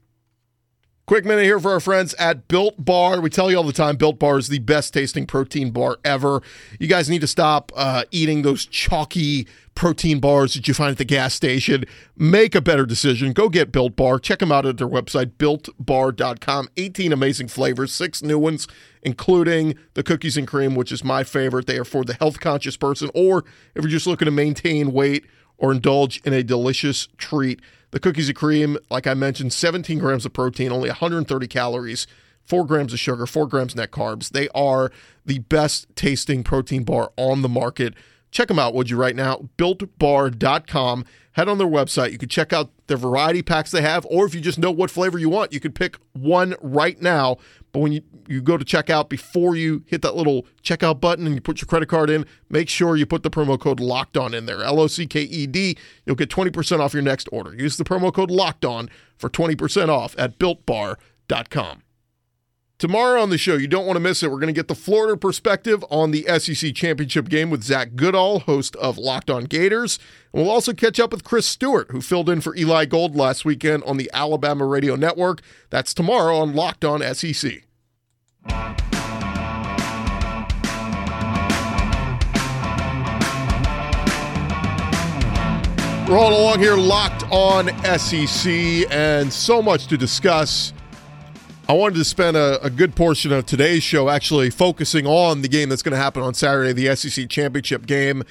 Quick 1.04 1.24
minute 1.24 1.42
here 1.42 1.58
for 1.58 1.72
our 1.72 1.80
friends 1.80 2.14
at 2.14 2.46
Built 2.46 2.76
Bar. 2.78 3.20
We 3.20 3.28
tell 3.28 3.50
you 3.50 3.56
all 3.56 3.64
the 3.64 3.72
time, 3.72 3.96
Built 3.96 4.20
Bar 4.20 4.38
is 4.38 4.46
the 4.46 4.60
best 4.60 4.94
tasting 4.94 5.26
protein 5.26 5.72
bar 5.72 5.98
ever. 6.04 6.42
You 6.78 6.86
guys 6.86 7.10
need 7.10 7.22
to 7.22 7.26
stop 7.26 7.72
uh, 7.74 8.04
eating 8.12 8.42
those 8.42 8.64
chalky 8.64 9.48
protein 9.74 10.20
bars 10.20 10.54
that 10.54 10.68
you 10.68 10.74
find 10.74 10.92
at 10.92 10.98
the 10.98 11.04
gas 11.04 11.34
station. 11.34 11.86
Make 12.16 12.54
a 12.54 12.60
better 12.60 12.86
decision. 12.86 13.32
Go 13.32 13.48
get 13.48 13.72
Built 13.72 13.96
Bar. 13.96 14.20
Check 14.20 14.38
them 14.38 14.52
out 14.52 14.64
at 14.64 14.78
their 14.78 14.88
website, 14.88 15.32
builtbar.com. 15.38 16.68
18 16.76 17.12
amazing 17.12 17.48
flavors, 17.48 17.92
six 17.92 18.22
new 18.22 18.38
ones, 18.38 18.68
including 19.02 19.74
the 19.94 20.04
cookies 20.04 20.36
and 20.36 20.46
cream, 20.46 20.76
which 20.76 20.92
is 20.92 21.02
my 21.02 21.24
favorite. 21.24 21.66
They 21.66 21.78
are 21.78 21.84
for 21.84 22.04
the 22.04 22.14
health 22.14 22.38
conscious 22.38 22.76
person, 22.76 23.10
or 23.12 23.38
if 23.74 23.82
you're 23.82 23.90
just 23.90 24.06
looking 24.06 24.26
to 24.26 24.32
maintain 24.32 24.92
weight 24.92 25.26
or 25.58 25.72
indulge 25.72 26.20
in 26.24 26.32
a 26.32 26.44
delicious 26.44 27.08
treat. 27.18 27.60
The 27.92 28.00
cookies 28.00 28.28
and 28.28 28.36
cream, 28.36 28.78
like 28.90 29.06
I 29.06 29.14
mentioned, 29.14 29.52
17 29.52 29.98
grams 29.98 30.26
of 30.26 30.32
protein, 30.32 30.72
only 30.72 30.88
130 30.88 31.46
calories, 31.46 32.06
4 32.46 32.66
grams 32.66 32.92
of 32.92 32.98
sugar, 32.98 33.26
4 33.26 33.46
grams 33.46 33.76
net 33.76 33.90
carbs. 33.90 34.30
They 34.30 34.48
are 34.54 34.90
the 35.24 35.38
best 35.40 35.86
tasting 35.94 36.42
protein 36.42 36.84
bar 36.84 37.12
on 37.16 37.42
the 37.42 37.48
market. 37.48 37.94
Check 38.30 38.48
them 38.48 38.58
out, 38.58 38.74
would 38.74 38.88
you, 38.88 38.96
right 38.96 39.14
now? 39.14 39.48
BuiltBar.com. 39.58 41.04
Head 41.32 41.48
on 41.48 41.58
their 41.58 41.66
website. 41.66 42.12
You 42.12 42.18
can 42.18 42.30
check 42.30 42.52
out 42.52 42.70
the 42.86 42.96
variety 42.96 43.42
packs 43.42 43.70
they 43.70 43.82
have, 43.82 44.06
or 44.10 44.26
if 44.26 44.34
you 44.34 44.40
just 44.40 44.58
know 44.58 44.70
what 44.70 44.90
flavor 44.90 45.18
you 45.18 45.28
want, 45.28 45.52
you 45.52 45.60
could 45.60 45.74
pick 45.74 45.96
one 46.12 46.54
right 46.60 47.00
now. 47.00 47.36
But 47.72 47.80
when 47.80 47.92
you, 47.92 48.02
you 48.28 48.42
go 48.42 48.58
to 48.58 48.64
checkout, 48.64 49.08
before 49.08 49.56
you 49.56 49.82
hit 49.86 50.02
that 50.02 50.14
little 50.14 50.46
checkout 50.62 51.00
button 51.00 51.26
and 51.26 51.34
you 51.34 51.40
put 51.40 51.60
your 51.60 51.66
credit 51.66 51.88
card 51.88 52.10
in, 52.10 52.26
make 52.50 52.68
sure 52.68 52.96
you 52.96 53.06
put 53.06 53.22
the 53.22 53.30
promo 53.30 53.58
code 53.58 53.80
locked 53.80 54.16
on 54.16 54.34
in 54.34 54.44
there. 54.46 54.62
L 54.62 54.78
O 54.78 54.86
C 54.86 55.06
K 55.06 55.22
E 55.22 55.46
D. 55.46 55.76
You'll 56.04 56.16
get 56.16 56.28
20% 56.28 56.80
off 56.80 56.92
your 56.92 57.02
next 57.02 57.28
order. 57.32 57.54
Use 57.54 57.78
the 57.78 57.84
promo 57.84 58.12
code 58.12 58.30
locked 58.30 58.64
on 58.64 58.90
for 59.16 59.30
20% 59.30 59.88
off 59.88 60.14
at 60.18 60.38
builtbar.com. 60.38 61.82
Tomorrow 62.82 63.22
on 63.22 63.30
the 63.30 63.38
show, 63.38 63.54
you 63.54 63.68
don't 63.68 63.86
want 63.86 63.94
to 63.94 64.00
miss 64.00 64.24
it. 64.24 64.30
We're 64.32 64.40
going 64.40 64.48
to 64.48 64.52
get 64.52 64.66
the 64.66 64.74
Florida 64.74 65.16
perspective 65.16 65.84
on 65.88 66.10
the 66.10 66.24
SEC 66.40 66.74
championship 66.74 67.28
game 67.28 67.48
with 67.48 67.62
Zach 67.62 67.94
Goodall, 67.94 68.40
host 68.40 68.74
of 68.74 68.98
Locked 68.98 69.30
On 69.30 69.44
Gators. 69.44 70.00
And 70.32 70.42
we'll 70.42 70.50
also 70.50 70.72
catch 70.72 70.98
up 70.98 71.12
with 71.12 71.22
Chris 71.22 71.46
Stewart, 71.46 71.92
who 71.92 72.00
filled 72.00 72.28
in 72.28 72.40
for 72.40 72.56
Eli 72.56 72.86
Gold 72.86 73.14
last 73.14 73.44
weekend 73.44 73.84
on 73.84 73.98
the 73.98 74.10
Alabama 74.12 74.66
Radio 74.66 74.96
Network. 74.96 75.42
That's 75.70 75.94
tomorrow 75.94 76.38
on 76.38 76.56
Locked 76.56 76.84
On 76.84 77.02
SEC. 77.14 77.62
Rolling 86.08 86.34
along 86.34 86.58
here, 86.58 86.74
locked 86.74 87.22
on 87.30 87.68
SEC, 87.96 88.90
and 88.90 89.32
so 89.32 89.62
much 89.62 89.86
to 89.86 89.96
discuss. 89.96 90.72
I 91.68 91.74
wanted 91.74 91.94
to 91.94 92.04
spend 92.04 92.36
a, 92.36 92.60
a, 92.62 92.70
good 92.70 92.96
portion 92.96 93.32
of 93.32 93.46
today's 93.46 93.84
show 93.84 94.08
actually 94.08 94.50
focusing 94.50 95.06
on 95.06 95.42
the 95.42 95.48
game 95.48 95.68
that's 95.68 95.82
going 95.82 95.92
to 95.92 95.98
happen 95.98 96.20
on 96.20 96.34
Saturday, 96.34 96.72
the 96.72 96.94
SEC 96.96 97.28
championship 97.28 97.86
game. 97.86 98.24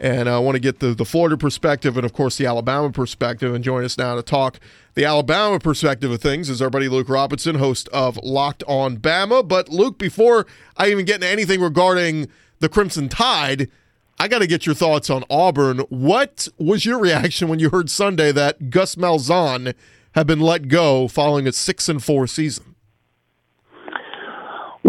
And 0.00 0.26
I 0.26 0.38
want 0.38 0.54
to 0.54 0.60
get 0.60 0.78
the, 0.78 0.94
the 0.94 1.04
Florida 1.04 1.36
perspective 1.36 1.98
and, 1.98 2.06
of 2.06 2.14
course, 2.14 2.38
the 2.38 2.46
Alabama 2.46 2.90
perspective. 2.90 3.54
And 3.54 3.62
join 3.62 3.84
us 3.84 3.98
now 3.98 4.14
to 4.14 4.22
talk 4.22 4.58
the 4.94 5.04
Alabama 5.04 5.58
perspective 5.58 6.10
of 6.10 6.22
things 6.22 6.48
is 6.48 6.62
our 6.62 6.70
buddy 6.70 6.88
Luke 6.88 7.10
Robinson, 7.10 7.56
host 7.56 7.88
of 7.88 8.16
Locked 8.22 8.64
on 8.66 8.96
Bama. 8.96 9.46
But, 9.46 9.68
Luke, 9.68 9.98
before 9.98 10.46
I 10.78 10.90
even 10.90 11.04
get 11.04 11.16
into 11.16 11.28
anything 11.28 11.60
regarding 11.60 12.28
the 12.60 12.70
Crimson 12.70 13.10
Tide, 13.10 13.70
I 14.18 14.28
got 14.28 14.38
to 14.38 14.46
get 14.46 14.64
your 14.64 14.74
thoughts 14.74 15.10
on 15.10 15.24
Auburn. 15.28 15.80
What 15.90 16.48
was 16.58 16.86
your 16.86 16.98
reaction 16.98 17.48
when 17.48 17.58
you 17.58 17.68
heard 17.68 17.90
Sunday 17.90 18.32
that 18.32 18.70
Gus 18.70 18.94
Malzahn 18.94 19.74
had 20.12 20.26
been 20.26 20.40
let 20.40 20.68
go 20.68 21.06
following 21.06 21.46
a 21.46 21.52
six 21.52 21.88
and 21.90 22.02
four 22.02 22.26
season? 22.26 22.76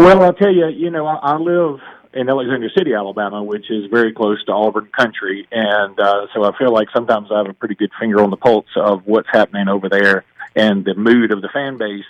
Well, 0.00 0.22
I'll 0.22 0.32
tell 0.32 0.50
you, 0.50 0.66
you 0.68 0.88
know, 0.88 1.06
I, 1.06 1.36
live 1.36 1.78
in 2.14 2.30
Alexander 2.30 2.70
City, 2.74 2.94
Alabama, 2.94 3.42
which 3.42 3.70
is 3.70 3.84
very 3.90 4.14
close 4.14 4.42
to 4.46 4.52
Auburn 4.52 4.88
country, 4.96 5.46
and 5.52 6.00
uh, 6.00 6.26
so 6.32 6.42
I 6.42 6.56
feel 6.56 6.72
like 6.72 6.88
sometimes 6.90 7.28
I 7.30 7.36
have 7.36 7.50
a 7.50 7.52
pretty 7.52 7.74
good 7.74 7.90
finger 8.00 8.22
on 8.22 8.30
the 8.30 8.38
pulse 8.38 8.64
of 8.76 9.02
what's 9.04 9.28
happening 9.30 9.68
over 9.68 9.90
there 9.90 10.24
and 10.56 10.86
the 10.86 10.94
mood 10.94 11.32
of 11.34 11.42
the 11.42 11.50
fan 11.52 11.76
base. 11.76 12.06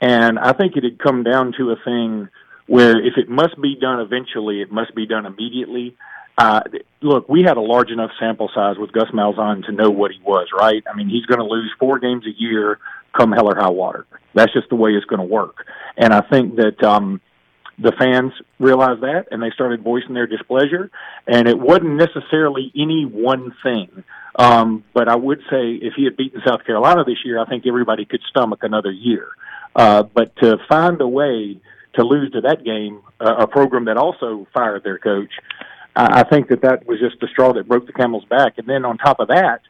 And 0.00 0.38
I 0.38 0.52
think 0.52 0.76
it 0.76 0.84
had 0.84 1.00
come 1.00 1.24
down 1.24 1.52
to 1.58 1.72
a 1.72 1.76
thing 1.84 2.28
where 2.68 3.04
if 3.04 3.14
it 3.16 3.28
must 3.28 3.60
be 3.60 3.74
done 3.74 3.98
eventually, 3.98 4.62
it 4.62 4.70
must 4.70 4.94
be 4.94 5.04
done 5.04 5.26
immediately. 5.26 5.96
Uh, 6.38 6.60
look, 7.02 7.28
we 7.28 7.42
had 7.42 7.56
a 7.56 7.60
large 7.60 7.90
enough 7.90 8.12
sample 8.20 8.48
size 8.54 8.76
with 8.78 8.92
Gus 8.92 9.10
Malzahn 9.12 9.66
to 9.66 9.72
know 9.72 9.90
what 9.90 10.12
he 10.12 10.20
was, 10.24 10.46
right? 10.56 10.84
I 10.88 10.94
mean, 10.94 11.08
he's 11.08 11.26
going 11.26 11.40
to 11.40 11.52
lose 11.52 11.72
four 11.80 11.98
games 11.98 12.26
a 12.28 12.40
year 12.40 12.78
come 13.16 13.32
hell 13.32 13.48
or 13.48 13.56
high 13.56 13.70
water. 13.70 14.06
That's 14.34 14.52
just 14.52 14.68
the 14.68 14.76
way 14.76 14.90
it's 14.90 15.06
going 15.06 15.20
to 15.20 15.26
work. 15.26 15.66
And 15.96 16.12
I 16.12 16.22
think 16.22 16.56
that 16.56 16.82
um, 16.82 17.20
the 17.78 17.92
fans 17.98 18.32
realized 18.58 19.02
that 19.02 19.26
and 19.30 19.42
they 19.42 19.50
started 19.50 19.82
voicing 19.82 20.14
their 20.14 20.26
displeasure. 20.26 20.90
And 21.26 21.48
it 21.48 21.58
wasn't 21.58 21.96
necessarily 21.96 22.72
any 22.74 23.04
one 23.04 23.54
thing. 23.62 24.04
Um, 24.36 24.84
but 24.92 25.08
I 25.08 25.16
would 25.16 25.38
say 25.50 25.74
if 25.74 25.94
he 25.94 26.04
had 26.04 26.16
beaten 26.16 26.42
South 26.46 26.64
Carolina 26.64 27.04
this 27.04 27.18
year, 27.24 27.38
I 27.38 27.46
think 27.46 27.66
everybody 27.66 28.04
could 28.04 28.20
stomach 28.28 28.60
another 28.62 28.90
year. 28.90 29.28
Uh, 29.76 30.02
but 30.02 30.34
to 30.36 30.58
find 30.68 31.00
a 31.00 31.08
way 31.08 31.60
to 31.94 32.04
lose 32.04 32.32
to 32.32 32.40
that 32.42 32.64
game, 32.64 33.00
uh, 33.20 33.36
a 33.38 33.46
program 33.46 33.84
that 33.84 33.96
also 33.96 34.46
fired 34.52 34.82
their 34.82 34.98
coach, 34.98 35.30
I 35.96 36.24
think 36.24 36.48
that 36.48 36.62
that 36.62 36.86
was 36.88 36.98
just 36.98 37.20
the 37.20 37.28
straw 37.28 37.52
that 37.52 37.68
broke 37.68 37.86
the 37.86 37.92
camel's 37.92 38.24
back. 38.24 38.58
And 38.58 38.68
then 38.68 38.84
on 38.84 38.98
top 38.98 39.20
of 39.20 39.28
that, 39.28 39.60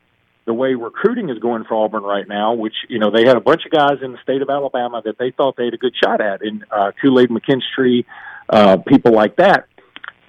the 0.46 0.54
way 0.54 0.74
recruiting 0.74 1.30
is 1.30 1.38
going 1.38 1.64
for 1.64 1.74
Auburn 1.74 2.02
right 2.02 2.28
now, 2.28 2.54
which 2.54 2.74
you 2.88 2.98
know 2.98 3.10
they 3.10 3.26
had 3.26 3.36
a 3.36 3.40
bunch 3.40 3.62
of 3.64 3.72
guys 3.72 3.98
in 4.02 4.12
the 4.12 4.18
state 4.22 4.42
of 4.42 4.50
Alabama 4.50 5.02
that 5.04 5.18
they 5.18 5.30
thought 5.30 5.56
they 5.56 5.66
had 5.66 5.74
a 5.74 5.78
good 5.78 5.94
shot 6.02 6.20
at, 6.20 6.42
in 6.42 6.64
uh, 6.70 6.92
Kool 7.00 7.20
Aid 7.20 7.30
McKinstry, 7.30 8.04
uh, 8.48 8.76
people 8.78 9.12
like 9.12 9.36
that, 9.36 9.66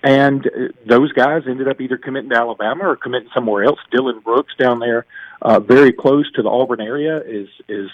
and 0.04 0.46
uh, 0.48 0.50
those 0.88 1.12
guys 1.12 1.44
ended 1.48 1.68
up 1.68 1.82
either 1.82 1.98
committing 1.98 2.30
to 2.30 2.38
Alabama 2.38 2.88
or 2.88 2.96
committing 2.96 3.30
somewhere 3.34 3.64
else. 3.64 3.80
Dylan 3.94 4.24
Brooks 4.24 4.54
down 4.58 4.80
there, 4.80 5.06
uh, 5.42 5.60
very 5.60 5.92
close 5.92 6.32
to 6.34 6.42
the 6.42 6.50
Auburn 6.50 6.82
area, 6.82 7.18
is 7.18 7.50
is 7.68 7.90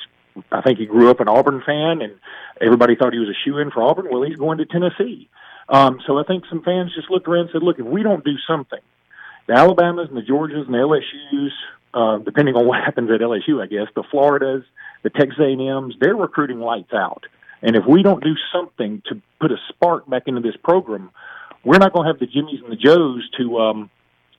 I 0.52 0.62
think 0.62 0.80
he 0.80 0.86
grew 0.86 1.10
up 1.10 1.20
an 1.20 1.28
Auburn 1.28 1.62
fan, 1.66 2.02
and 2.02 2.14
everybody 2.62 2.96
thought 2.96 3.14
he 3.14 3.20
was 3.20 3.30
a 3.30 3.40
shoe 3.44 3.58
in 3.58 3.72
for 3.72 3.84
Auburn. 3.84 4.08
Well, 4.12 4.24
he's 4.24 4.38
going 4.38 4.60
to 4.60 4.66
Tennessee. 4.66 5.30
Um, 5.70 6.00
so 6.06 6.18
I 6.18 6.24
think 6.24 6.44
some 6.50 6.64
fans 6.64 6.94
just 6.96 7.10
looked 7.10 7.28
around 7.28 7.44
and 7.44 7.50
said, 7.54 7.64
look, 7.64 7.80
if 7.80 7.86
we 7.86 8.04
don't 8.04 8.26
do 8.26 8.36
something, 8.48 8.80
the 9.48 9.54
Alabamas 9.54 10.10
and 10.10 10.18
the 10.18 10.22
Georgias 10.22 10.66
and 10.66 10.74
the 10.74 10.80
LSUs, 10.80 11.50
uh, 11.94 12.18
depending 12.18 12.56
on 12.56 12.66
what 12.66 12.80
happens 12.86 13.10
at 13.12 13.22
LSU, 13.22 13.62
I 13.62 13.68
guess, 13.68 13.88
the 13.96 14.04
Floridas, 14.10 14.64
the 15.04 15.10
Texas 15.10 15.40
A&Ms, 15.40 15.96
they're 16.00 16.16
recruiting 16.16 16.60
lights 16.60 16.94
out. 16.94 17.26
And 17.62 17.76
if 17.76 17.84
we 17.88 18.02
don't 18.02 18.24
do 18.24 18.34
something 18.54 19.04
to 19.08 19.22
put 19.40 19.52
a 19.52 19.58
spark 19.70 20.10
back 20.10 20.24
into 20.26 20.42
this 20.42 20.56
program, 20.64 21.12
we're 21.64 21.78
not 21.78 21.94
going 21.94 22.08
to 22.08 22.12
have 22.12 22.20
the 22.20 22.26
Jimmies 22.26 22.62
and 22.64 22.72
the 22.72 22.76
Joes 22.76 23.30
to 23.38 23.60
um, 23.60 23.90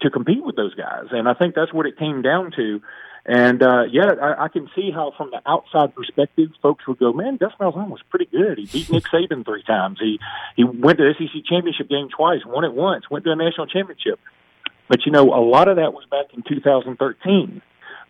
to 0.01 0.11
compete 0.11 0.45
with 0.45 0.57
those 0.57 0.75
guys. 0.75 1.07
And 1.11 1.29
I 1.29 1.35
think 1.35 1.55
that's 1.55 1.73
what 1.73 1.87
it 1.87 1.97
came 1.97 2.23
down 2.23 2.53
to. 2.57 2.83
And 3.25 3.63
uh, 3.63 3.85
yeah, 3.85 4.15
I, 4.21 4.45
I 4.45 4.49
can 4.49 4.69
see 4.75 4.91
how 4.93 5.13
from 5.17 5.31
the 5.31 5.41
outside 5.47 5.95
perspective, 5.95 6.51
folks 6.61 6.85
would 6.89 6.99
go, 6.99 7.13
"Man, 7.13 7.37
Gus 7.37 7.53
Malzahn 7.61 7.89
was 7.89 8.01
pretty 8.11 8.27
good. 8.27 8.59
He 8.59 8.67
beat 8.67 8.91
Nick 8.91 9.05
Saban 9.05 9.45
three 9.45 9.63
times. 9.63 9.99
He 10.01 10.19
he 10.57 10.65
went 10.65 10.99
to 10.99 11.05
the 11.05 11.15
SEC 11.17 11.45
championship 11.45 11.89
game 11.89 12.09
twice, 12.09 12.41
won 12.45 12.65
it 12.65 12.73
once, 12.73 13.09
went 13.09 13.25
to 13.25 13.31
a 13.31 13.37
national 13.37 13.69
championship." 13.69 14.19
But 14.93 15.07
you 15.07 15.13
know, 15.13 15.33
a 15.33 15.41
lot 15.41 15.69
of 15.69 15.77
that 15.77 15.95
was 15.95 16.05
back 16.11 16.27
in 16.35 16.43
2013, 16.47 17.63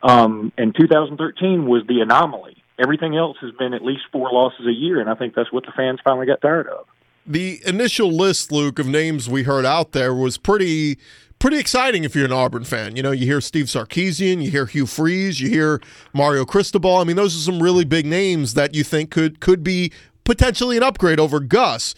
um, 0.02 0.52
and 0.58 0.74
2013 0.74 1.64
was 1.64 1.84
the 1.86 2.00
anomaly. 2.00 2.56
Everything 2.76 3.16
else 3.16 3.36
has 3.40 3.52
been 3.56 3.72
at 3.72 3.84
least 3.84 4.02
four 4.10 4.32
losses 4.32 4.66
a 4.66 4.72
year, 4.72 5.00
and 5.00 5.08
I 5.08 5.14
think 5.14 5.36
that's 5.36 5.52
what 5.52 5.64
the 5.64 5.70
fans 5.76 6.00
finally 6.02 6.26
got 6.26 6.40
tired 6.40 6.66
of. 6.66 6.86
The 7.24 7.60
initial 7.64 8.10
list, 8.10 8.50
Luke, 8.50 8.80
of 8.80 8.88
names 8.88 9.28
we 9.28 9.44
heard 9.44 9.64
out 9.64 9.92
there 9.92 10.12
was 10.12 10.38
pretty 10.38 10.98
pretty 11.38 11.58
exciting 11.58 12.02
if 12.02 12.16
you're 12.16 12.24
an 12.24 12.32
Auburn 12.32 12.64
fan. 12.64 12.96
You 12.96 13.04
know, 13.04 13.12
you 13.12 13.26
hear 13.26 13.40
Steve 13.40 13.66
Sarkisian, 13.66 14.42
you 14.42 14.50
hear 14.50 14.66
Hugh 14.66 14.86
Freeze, 14.86 15.40
you 15.40 15.50
hear 15.50 15.80
Mario 16.12 16.44
Cristobal. 16.44 16.96
I 16.96 17.04
mean, 17.04 17.14
those 17.14 17.36
are 17.36 17.52
some 17.52 17.62
really 17.62 17.84
big 17.84 18.06
names 18.06 18.54
that 18.54 18.74
you 18.74 18.82
think 18.82 19.12
could 19.12 19.38
could 19.38 19.62
be 19.62 19.92
potentially 20.24 20.76
an 20.76 20.82
upgrade 20.82 21.20
over 21.20 21.38
Gus. 21.38 21.94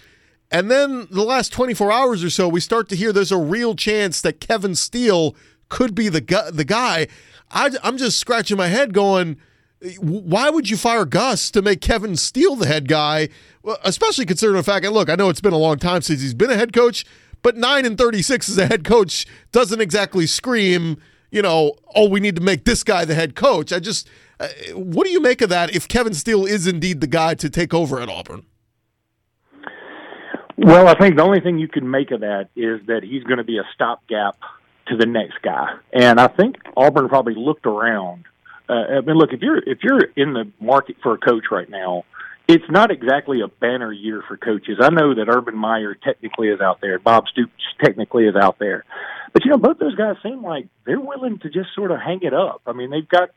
And 0.54 0.70
then 0.70 1.08
the 1.11 1.25
last 1.25 1.52
24 1.52 1.90
hours 1.90 2.23
or 2.23 2.30
so, 2.30 2.46
we 2.46 2.61
start 2.61 2.88
to 2.90 2.94
hear 2.94 3.12
there's 3.12 3.32
a 3.32 3.37
real 3.37 3.75
chance 3.75 4.20
that 4.20 4.38
Kevin 4.40 4.76
Steele 4.76 5.34
could 5.68 5.96
be 5.96 6.08
the 6.08 6.20
gu- 6.20 6.52
the 6.52 6.64
guy. 6.64 7.08
I, 7.50 7.70
I'm 7.82 7.96
just 7.96 8.18
scratching 8.18 8.56
my 8.56 8.68
head, 8.68 8.94
going, 8.94 9.37
why 9.99 10.50
would 10.50 10.70
you 10.70 10.76
fire 10.76 11.06
Gus 11.06 11.50
to 11.50 11.61
make 11.61 11.80
Kevin 11.80 12.14
Steele 12.14 12.54
the 12.54 12.68
head 12.68 12.87
guy? 12.87 13.30
Especially 13.82 14.25
considering 14.26 14.56
the 14.56 14.62
fact, 14.62 14.84
and 14.84 14.94
look, 14.94 15.11
I 15.11 15.16
know 15.16 15.28
it's 15.28 15.40
been 15.40 15.52
a 15.52 15.58
long 15.58 15.76
time 15.76 16.02
since 16.02 16.20
he's 16.20 16.34
been 16.34 16.52
a 16.52 16.56
head 16.56 16.73
coach, 16.73 17.04
but 17.42 17.56
9 17.56 17.84
and 17.84 17.99
36 17.99 18.49
as 18.49 18.56
a 18.56 18.66
head 18.66 18.84
coach 18.84 19.26
doesn't 19.50 19.80
exactly 19.80 20.25
scream, 20.25 20.99
you 21.32 21.42
know, 21.42 21.75
oh, 21.96 22.08
we 22.08 22.20
need 22.20 22.37
to 22.37 22.42
make 22.42 22.64
this 22.64 22.84
guy 22.84 23.04
the 23.04 23.16
head 23.16 23.34
coach. 23.34 23.73
I 23.73 23.80
just, 23.80 24.08
uh, 24.38 24.46
what 24.75 25.04
do 25.04 25.11
you 25.11 25.20
make 25.20 25.42
of 25.42 25.49
that 25.49 25.75
if 25.75 25.88
Kevin 25.88 26.14
Steele 26.14 26.46
is 26.46 26.68
indeed 26.68 27.00
the 27.00 27.08
guy 27.08 27.34
to 27.34 27.50
take 27.50 27.75
over 27.75 28.00
at 28.00 28.08
Auburn? 28.08 28.46
Well, 30.56 30.87
I 30.87 30.94
think 30.94 31.16
the 31.16 31.23
only 31.23 31.40
thing 31.40 31.58
you 31.58 31.68
can 31.68 31.90
make 31.90 32.11
of 32.11 32.20
that 32.20 32.49
is 32.54 32.87
that 32.87 33.02
he's 33.02 33.25
going 33.25 33.38
to 33.38 33.44
be 33.44 33.58
a 33.58 33.64
stopgap 33.75 34.38
to 34.87 34.96
the 34.96 35.06
next 35.06 35.42
guy. 35.42 35.75
And 35.92 36.20
I 36.20 36.28
think 36.28 36.56
Auburn 36.76 37.08
probably 37.08 37.34
looked 37.34 37.66
around. 37.66 38.25
Uh, 38.68 38.73
I 38.73 39.00
mean, 39.00 39.16
look, 39.16 39.32
if 39.32 39.42
you're 39.42 39.58
if 39.58 39.78
you're 39.82 40.00
in 40.16 40.32
the 40.32 40.50
market 40.61 40.96
for 41.02 41.14
a 41.14 41.18
coach 41.18 41.44
right 41.50 41.68
now, 41.68 42.04
it's 42.49 42.64
not 42.70 42.90
exactly 42.90 43.40
a 43.40 43.49
banner 43.49 43.92
year 43.92 44.23
for 44.26 44.37
coaches. 44.37 44.78
I 44.80 44.90
know 44.90 45.14
that 45.14 45.28
Urban 45.28 45.56
Meyer 45.56 45.94
technically 45.94 46.49
is 46.49 46.61
out 46.61 46.80
there, 46.80 46.99
Bob 46.99 47.26
Stoops 47.28 47.52
technically 47.82 48.26
is 48.26 48.37
out 48.37 48.58
there, 48.58 48.84
but 49.32 49.44
you 49.44 49.50
know 49.50 49.58
both 49.58 49.78
those 49.78 49.94
guys 49.96 50.16
seem 50.23 50.42
like 50.42 50.68
they're 50.87 51.00
willing 51.00 51.38
to 51.40 51.50
just 51.50 51.75
sort 51.75 51.90
of 51.90 52.00
hang 52.00 52.20
it 52.23 52.32
up. 52.32 52.62
I 52.66 52.73
mean, 52.73 52.90
they've 52.90 53.08
got 53.08 53.30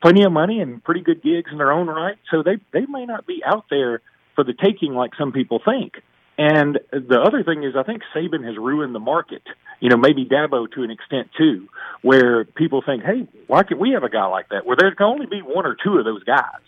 plenty 0.00 0.24
of 0.24 0.32
money 0.32 0.60
and 0.60 0.82
pretty 0.82 1.00
good 1.00 1.22
gigs 1.22 1.50
in 1.50 1.58
their 1.58 1.72
own 1.72 1.86
right, 1.86 2.16
so 2.30 2.42
they 2.42 2.58
they 2.72 2.86
may 2.86 3.04
not 3.04 3.26
be 3.26 3.42
out 3.44 3.64
there 3.68 4.00
for 4.34 4.44
the 4.44 4.54
taking 4.54 4.94
like 4.94 5.14
some 5.18 5.32
people 5.32 5.60
think. 5.62 5.94
And 6.38 6.80
the 6.90 7.20
other 7.20 7.44
thing 7.44 7.62
is, 7.62 7.74
I 7.76 7.82
think 7.82 8.02
Saban 8.14 8.44
has 8.46 8.56
ruined 8.56 8.94
the 8.94 9.00
market. 9.00 9.42
You 9.80 9.90
know, 9.90 9.96
maybe 9.96 10.24
Dabo 10.24 10.70
to 10.72 10.82
an 10.82 10.90
extent 10.90 11.28
too, 11.36 11.68
where 12.02 12.44
people 12.44 12.82
think, 12.84 13.04
"Hey, 13.04 13.26
why 13.46 13.62
can't 13.64 13.80
we 13.80 13.90
have 13.90 14.02
a 14.02 14.08
guy 14.08 14.26
like 14.26 14.48
that?" 14.48 14.64
Where 14.64 14.76
there 14.76 14.94
can 14.94 15.06
only 15.06 15.26
be 15.26 15.40
one 15.40 15.66
or 15.66 15.76
two 15.82 15.98
of 15.98 16.04
those 16.04 16.24
guys 16.24 16.62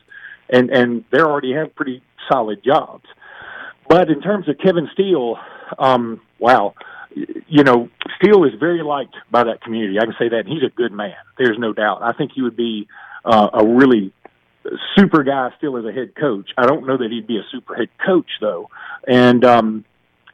and 0.49 0.71
and 0.71 1.05
they 1.11 1.21
already 1.21 1.53
have 1.53 1.75
pretty 1.75 2.03
solid 2.31 2.63
jobs. 2.65 3.05
But 3.89 4.11
in 4.11 4.21
terms 4.21 4.49
of 4.49 4.57
Kevin 4.59 4.89
Steele, 4.93 5.37
um, 5.79 6.21
wow, 6.39 6.75
you 7.15 7.63
know, 7.63 7.91
Steele 8.17 8.45
is 8.45 8.53
very 8.59 8.83
liked 8.83 9.15
by 9.31 9.45
that 9.45 9.63
community. 9.63 9.99
I 9.99 10.05
can 10.05 10.15
say 10.19 10.29
that 10.31 10.41
and 10.41 10.49
he's 10.49 10.63
a 10.63 10.75
good 10.75 10.93
man. 10.93 11.15
There's 11.39 11.59
no 11.59 11.73
doubt. 11.73 12.03
I 12.03 12.13
think 12.13 12.33
he 12.35 12.43
would 12.43 12.57
be 12.57 12.89
uh, 13.25 13.51
a 13.53 13.65
really 13.65 14.13
super 14.97 15.23
guy 15.23 15.51
still 15.59 15.77
as 15.77 15.85
a 15.85 15.93
head 15.93 16.15
coach. 16.15 16.51
I 16.57 16.67
don't 16.67 16.87
know 16.87 16.97
that 16.97 17.11
he'd 17.11 17.27
be 17.27 17.39
a 17.39 17.45
super 17.51 17.75
head 17.75 17.89
coach 18.05 18.31
though, 18.41 18.71
and 19.07 19.45
um, 19.45 19.85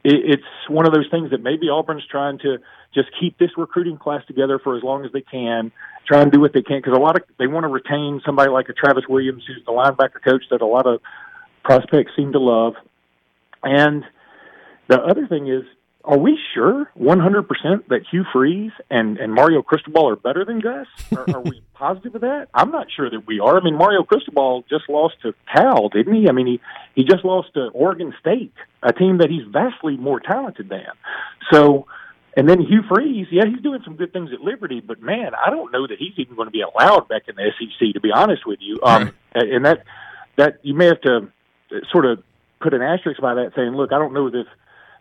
it, 0.03 0.39
it's 0.39 0.69
one 0.69 0.85
of 0.85 0.93
those 0.93 1.09
things 1.11 1.31
that 1.31 1.41
maybe 1.41 1.67
Auburn's 1.69 2.05
trying 2.09 2.39
to 2.39 2.57
just 2.93 3.09
keep 3.19 3.37
this 3.37 3.51
recruiting 3.57 3.97
class 3.97 4.25
together 4.27 4.59
for 4.59 4.75
as 4.75 4.83
long 4.83 5.05
as 5.05 5.11
they 5.11 5.21
can. 5.21 5.71
Try 6.07 6.21
and 6.21 6.31
do 6.31 6.39
what 6.41 6.53
they 6.53 6.61
can 6.61 6.79
because 6.79 6.97
a 6.97 6.99
lot 6.99 7.15
of 7.15 7.23
they 7.37 7.47
want 7.47 7.63
to 7.63 7.67
retain 7.67 8.21
somebody 8.25 8.49
like 8.49 8.67
a 8.69 8.73
Travis 8.73 9.03
Williams, 9.07 9.43
who's 9.47 9.63
the 9.65 9.71
linebacker 9.71 10.21
coach 10.23 10.43
that 10.49 10.61
a 10.61 10.65
lot 10.65 10.87
of 10.87 10.99
prospects 11.63 12.11
seem 12.15 12.31
to 12.33 12.39
love. 12.39 12.73
And 13.63 14.03
the 14.87 14.99
other 14.99 15.27
thing 15.27 15.47
is, 15.47 15.63
are 16.03 16.17
we 16.17 16.37
sure 16.53 16.89
100% 16.99 17.87
that 17.89 18.01
Hugh 18.09 18.25
Freeze 18.31 18.71
and, 18.89 19.17
and 19.17 19.33
Mario 19.33 19.61
Cristobal 19.61 20.09
are 20.09 20.15
better 20.15 20.43
than 20.45 20.59
Gus? 20.59 20.87
Are, 21.15 21.35
are 21.35 21.41
we 21.41 21.61
positive 21.73 22.15
of 22.15 22.21
that? 22.21 22.47
I'm 22.53 22.71
not 22.71 22.87
sure 22.95 23.09
that 23.09 23.27
we 23.27 23.39
are. 23.39 23.57
I 23.57 23.63
mean, 23.63 23.77
Mario 23.77 24.03
Cristobal 24.03 24.63
just 24.69 24.89
lost 24.89 25.15
to 25.21 25.33
Cal, 25.53 25.89
didn't 25.89 26.15
he? 26.15 26.27
I 26.27 26.31
mean, 26.31 26.47
he, 26.47 26.61
he 26.95 27.03
just 27.03 27.23
lost 27.23 27.53
to 27.53 27.67
Oregon 27.73 28.13
State, 28.19 28.53
a 28.83 28.93
team 28.93 29.19
that 29.19 29.29
he's 29.29 29.43
vastly 29.51 29.97
more 29.97 30.19
talented 30.19 30.69
than. 30.69 30.85
So, 31.51 31.87
and 32.35 32.49
then 32.49 32.61
Hugh 32.61 32.83
Freeze, 32.89 33.27
yeah, 33.31 33.43
he's 33.45 33.61
doing 33.61 33.81
some 33.83 33.95
good 33.95 34.13
things 34.13 34.31
at 34.33 34.41
Liberty, 34.41 34.79
but 34.79 35.01
man, 35.01 35.31
I 35.35 35.49
don't 35.49 35.71
know 35.71 35.87
that 35.87 35.97
he's 35.99 36.13
even 36.17 36.35
going 36.35 36.47
to 36.47 36.51
be 36.51 36.61
allowed 36.61 37.07
back 37.09 37.23
in 37.27 37.35
the 37.35 37.51
SEC. 37.59 37.93
To 37.93 37.99
be 37.99 38.11
honest 38.13 38.45
with 38.45 38.59
you, 38.61 38.79
um, 38.83 39.13
and 39.33 39.65
that 39.65 39.83
that 40.37 40.59
you 40.63 40.73
may 40.73 40.85
have 40.85 41.01
to 41.01 41.31
sort 41.91 42.05
of 42.05 42.23
put 42.61 42.73
an 42.73 42.81
asterisk 42.81 43.19
by 43.19 43.33
that, 43.35 43.51
saying, 43.55 43.71
look, 43.71 43.91
I 43.91 43.97
don't 43.97 44.13
know 44.13 44.27
if 44.27 44.47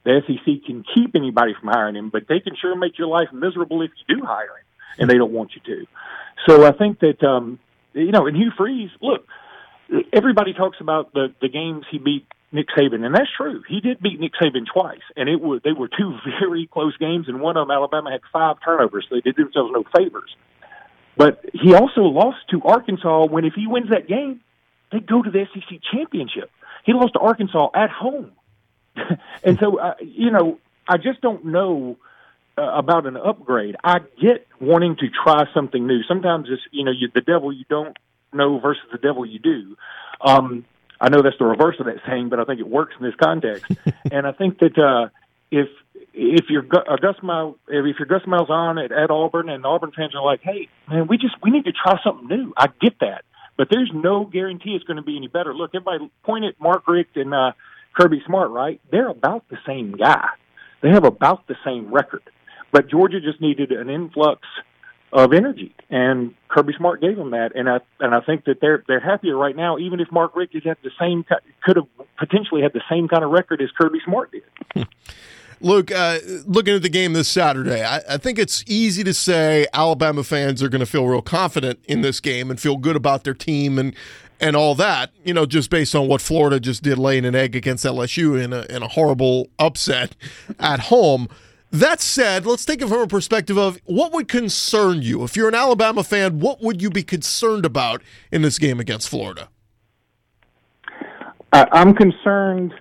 the 0.04 0.22
SEC 0.26 0.64
can 0.66 0.84
keep 0.94 1.14
anybody 1.14 1.52
from 1.58 1.68
hiring 1.68 1.96
him, 1.96 2.10
but 2.10 2.22
they 2.28 2.40
can 2.40 2.54
sure 2.60 2.74
make 2.76 2.98
your 2.98 3.08
life 3.08 3.28
miserable 3.32 3.82
if 3.82 3.90
you 4.06 4.16
do 4.16 4.24
hire 4.24 4.44
him, 4.44 4.64
and 4.98 5.10
they 5.10 5.16
don't 5.16 5.32
want 5.32 5.52
you 5.54 5.60
to. 5.74 5.86
So 6.48 6.64
I 6.64 6.72
think 6.72 7.00
that 7.00 7.22
um, 7.26 7.58
you 7.92 8.12
know, 8.12 8.26
and 8.26 8.36
Hugh 8.36 8.52
Freeze, 8.56 8.90
look, 9.00 9.26
everybody 10.12 10.52
talks 10.52 10.78
about 10.80 11.12
the 11.12 11.34
the 11.40 11.48
games 11.48 11.84
he 11.90 11.98
beat 11.98 12.26
Nick 12.52 12.68
Saban, 12.76 13.04
and 13.04 13.14
that's 13.14 13.30
true. 13.36 13.62
He 13.68 13.80
did 13.80 14.00
beat 14.00 14.18
Nick 14.18 14.32
Saban 14.40 14.64
twice, 14.72 15.04
and 15.16 15.28
it 15.28 15.40
was 15.40 15.60
they 15.64 15.72
were 15.72 15.88
two 15.88 16.16
very 16.40 16.66
close 16.66 16.96
games, 16.96 17.26
and 17.28 17.40
one 17.40 17.56
of 17.56 17.66
them 17.66 17.76
Alabama 17.76 18.10
had 18.10 18.20
five 18.32 18.56
turnovers, 18.64 19.06
so 19.08 19.16
they 19.16 19.20
did 19.20 19.36
themselves 19.36 19.70
no 19.72 19.84
favors. 19.96 20.34
But 21.16 21.44
he 21.52 21.74
also 21.74 22.02
lost 22.02 22.38
to 22.50 22.62
Arkansas 22.62 23.26
when 23.26 23.44
if 23.44 23.54
he 23.54 23.66
wins 23.66 23.90
that 23.90 24.08
game, 24.08 24.40
they 24.92 25.00
go 25.00 25.22
to 25.22 25.30
the 25.30 25.46
SEC 25.52 25.80
championship. 25.92 26.50
He 26.84 26.92
lost 26.92 27.12
to 27.12 27.20
Arkansas 27.20 27.70
at 27.74 27.90
home, 27.90 28.32
and 29.44 29.58
so 29.58 29.78
uh, 29.78 29.94
you 30.00 30.30
know 30.30 30.58
I 30.88 30.96
just 30.96 31.20
don't 31.20 31.46
know 31.46 31.96
uh, 32.58 32.62
about 32.62 33.06
an 33.06 33.16
upgrade. 33.16 33.76
I 33.82 34.00
get 34.20 34.46
wanting 34.60 34.96
to 34.96 35.06
try 35.08 35.44
something 35.54 35.86
new. 35.86 36.02
Sometimes 36.02 36.48
it's 36.50 36.62
you 36.70 36.84
know 36.84 36.92
you, 36.92 37.08
the 37.14 37.20
devil 37.20 37.52
you 37.52 37.64
don't 37.68 37.96
know 38.32 38.58
versus 38.58 38.82
the 38.92 38.98
devil 38.98 39.24
you 39.24 39.38
do. 39.38 39.76
Um, 40.20 40.64
I 41.00 41.08
know 41.08 41.22
that's 41.22 41.38
the 41.38 41.46
reverse 41.46 41.76
of 41.80 41.86
that 41.86 41.96
saying, 42.06 42.28
but 42.28 42.40
I 42.40 42.44
think 42.44 42.60
it 42.60 42.68
works 42.68 42.94
in 42.98 43.06
this 43.06 43.14
context. 43.14 43.64
and 44.10 44.26
I 44.26 44.32
think 44.32 44.58
that 44.58 44.78
uh, 44.78 45.08
if 45.50 45.68
if 46.12 46.46
you're 46.50 46.66
uh, 46.72 46.96
Gus 46.96 47.16
Miles, 47.22 47.56
if 47.68 47.96
you're 47.98 48.06
Gus 48.06 48.26
Malzahn 48.26 48.84
at, 48.84 48.92
at 48.92 49.10
Auburn, 49.10 49.48
and 49.48 49.64
Auburn 49.64 49.92
fans 49.96 50.14
are 50.14 50.24
like, 50.24 50.40
"Hey, 50.42 50.68
man, 50.88 51.06
we 51.06 51.16
just 51.16 51.34
we 51.42 51.50
need 51.50 51.64
to 51.64 51.72
try 51.72 51.98
something 52.04 52.28
new," 52.28 52.52
I 52.56 52.66
get 52.80 52.98
that, 53.00 53.24
but 53.56 53.68
there's 53.70 53.90
no 53.94 54.24
guarantee 54.24 54.70
it's 54.70 54.84
going 54.84 54.98
to 54.98 55.02
be 55.02 55.16
any 55.16 55.28
better. 55.28 55.54
Look, 55.54 55.70
everybody 55.74 56.10
point 56.24 56.44
at 56.44 56.60
Mark 56.60 56.86
Richt 56.86 57.16
and 57.16 57.32
uh, 57.32 57.52
Kirby 57.96 58.22
Smart, 58.26 58.50
right? 58.50 58.80
They're 58.90 59.08
about 59.08 59.44
the 59.48 59.58
same 59.66 59.92
guy. 59.92 60.28
They 60.82 60.90
have 60.90 61.04
about 61.04 61.46
the 61.46 61.56
same 61.64 61.92
record, 61.92 62.22
but 62.72 62.88
Georgia 62.88 63.20
just 63.20 63.40
needed 63.40 63.70
an 63.72 63.90
influx 63.90 64.40
of 65.12 65.32
energy, 65.32 65.74
and 65.90 66.34
Kirby 66.48 66.72
Smart 66.78 67.00
gave 67.00 67.16
them 67.16 67.32
that, 67.32 67.54
and 67.54 67.68
I 67.68 67.80
and 67.98 68.14
I 68.14 68.20
think 68.20 68.44
that 68.44 68.60
they're 68.60 68.82
they're 68.86 69.00
happier 69.00 69.36
right 69.36 69.56
now, 69.56 69.76
even 69.78 70.00
if 70.00 70.10
Mark 70.10 70.32
has 70.36 70.62
had 70.64 70.78
the 70.82 70.90
same 70.98 71.24
could 71.62 71.76
have 71.76 71.86
potentially 72.16 72.62
had 72.62 72.72
the 72.72 72.82
same 72.88 73.08
kind 73.08 73.24
of 73.24 73.30
record 73.30 73.60
as 73.60 73.70
Kirby 73.78 73.98
Smart 74.04 74.30
did. 74.32 74.86
Luke, 75.60 75.92
uh, 75.92 76.18
looking 76.46 76.74
at 76.74 76.82
the 76.82 76.88
game 76.88 77.12
this 77.12 77.28
Saturday, 77.28 77.84
I, 77.84 78.00
I, 78.08 78.16
think 78.16 78.38
it's 78.38 78.64
easy 78.66 79.04
to 79.04 79.12
say 79.12 79.66
Alabama 79.74 80.24
fans 80.24 80.62
are 80.62 80.70
going 80.70 80.80
to 80.80 80.86
feel 80.86 81.06
real 81.06 81.20
confident 81.20 81.80
in 81.84 82.00
this 82.00 82.18
game 82.18 82.50
and 82.50 82.58
feel 82.58 82.78
good 82.78 82.96
about 82.96 83.24
their 83.24 83.34
team 83.34 83.78
and 83.78 83.94
and 84.40 84.56
all 84.56 84.74
that. 84.76 85.10
You 85.22 85.34
know, 85.34 85.44
just 85.44 85.68
based 85.68 85.94
on 85.94 86.08
what 86.08 86.22
Florida 86.22 86.60
just 86.60 86.82
did, 86.82 86.98
laying 86.98 87.26
an 87.26 87.34
egg 87.34 87.54
against 87.54 87.84
LSU 87.84 88.42
in 88.42 88.54
a 88.54 88.62
in 88.74 88.82
a 88.82 88.88
horrible 88.88 89.48
upset 89.58 90.16
at 90.58 90.80
home. 90.80 91.28
That 91.72 92.00
said, 92.00 92.46
let's 92.46 92.64
take 92.64 92.82
it 92.82 92.88
from 92.88 93.02
a 93.02 93.06
perspective 93.06 93.56
of 93.56 93.78
what 93.84 94.12
would 94.12 94.26
concern 94.26 95.02
you. 95.02 95.22
If 95.22 95.36
you're 95.36 95.48
an 95.48 95.54
Alabama 95.54 96.02
fan, 96.02 96.40
what 96.40 96.60
would 96.60 96.82
you 96.82 96.90
be 96.90 97.04
concerned 97.04 97.64
about 97.64 98.02
in 98.32 98.42
this 98.42 98.58
game 98.58 98.80
against 98.80 99.08
Florida? 99.08 99.50
I'm 101.52 101.94
concerned 101.94 102.74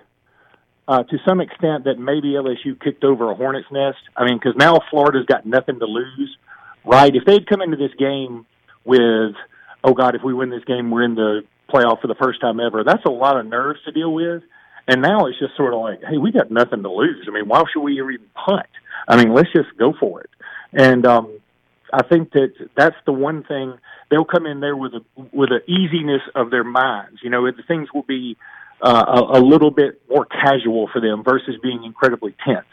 uh, 0.90 1.04
to 1.04 1.18
some 1.24 1.40
extent 1.40 1.84
that 1.84 2.00
maybe 2.00 2.30
LSU 2.30 2.78
kicked 2.82 3.04
over 3.04 3.30
a 3.30 3.36
hornet's 3.36 3.68
nest. 3.72 4.00
I 4.18 4.26
mean, 4.26 4.40
because 4.40 4.56
now 4.58 4.80
Florida's 4.90 5.28
got 5.28 5.46
nothing 5.46 5.78
to 5.78 5.86
lose, 5.86 6.36
right? 6.84 7.16
If 7.16 7.26
they'd 7.26 7.48
come 7.48 7.62
into 7.62 7.78
this 7.78 7.94
game 8.00 8.48
with, 8.84 9.36
oh 9.84 9.94
God, 9.94 10.16
if 10.16 10.24
we 10.24 10.34
win 10.34 10.50
this 10.50 10.64
game, 10.64 10.90
we're 10.90 11.04
in 11.04 11.14
the 11.14 11.42
playoff 11.72 12.02
for 12.02 12.08
the 12.08 12.16
first 12.16 12.42
time 12.42 12.60
ever, 12.60 12.84
that's 12.84 13.06
a 13.06 13.12
lot 13.12 13.40
of 13.40 13.46
nerves 13.46 13.80
to 13.86 13.92
deal 13.92 14.12
with. 14.12 14.42
And 14.88 15.04
now 15.04 15.28
it's 15.28 15.38
just 15.38 15.56
sort 15.56 15.76
of 15.76 15.80
like, 15.80 16.00
hey, 16.10 16.18
we 16.18 16.32
got 16.32 16.50
nothing 16.50 16.82
to 16.82 16.90
lose. 16.90 17.24
I 17.28 17.32
mean, 17.32 17.48
why 17.48 17.62
should 17.72 17.82
we 17.82 17.94
even 18.02 18.18
punt? 18.34 18.66
I 19.08 19.16
mean, 19.16 19.32
let's 19.32 19.52
just 19.56 19.70
go 19.78 19.94
for 20.00 20.22
it. 20.22 20.32
And 20.74 21.06
um, 21.06 21.40
I 21.94 22.02
think 22.02 22.32
that 22.32 22.54
that's 22.76 22.96
the 23.06 23.12
one 23.12 23.44
thing 23.44 23.78
they'll 24.10 24.26
come 24.26 24.48
in 24.48 24.60
there 24.60 24.76
with 24.76 24.94
a 24.94 25.02
with 25.32 25.52
an 25.52 25.62
easiness 25.68 26.22
of 26.34 26.50
their 26.50 26.64
minds. 26.64 27.20
You 27.22 27.30
know, 27.30 27.46
the 27.46 27.62
things 27.68 27.90
will 27.94 28.02
be 28.02 28.38
uh, 28.82 29.06
a, 29.08 29.40
a 29.40 29.42
little 29.42 29.72
bit 29.72 30.02
more 30.10 30.26
casual 30.26 30.90
for 30.92 31.02
them 31.02 31.24
versus 31.24 31.56
being 31.62 31.84
incredibly 31.84 32.36
tense. 32.46 32.66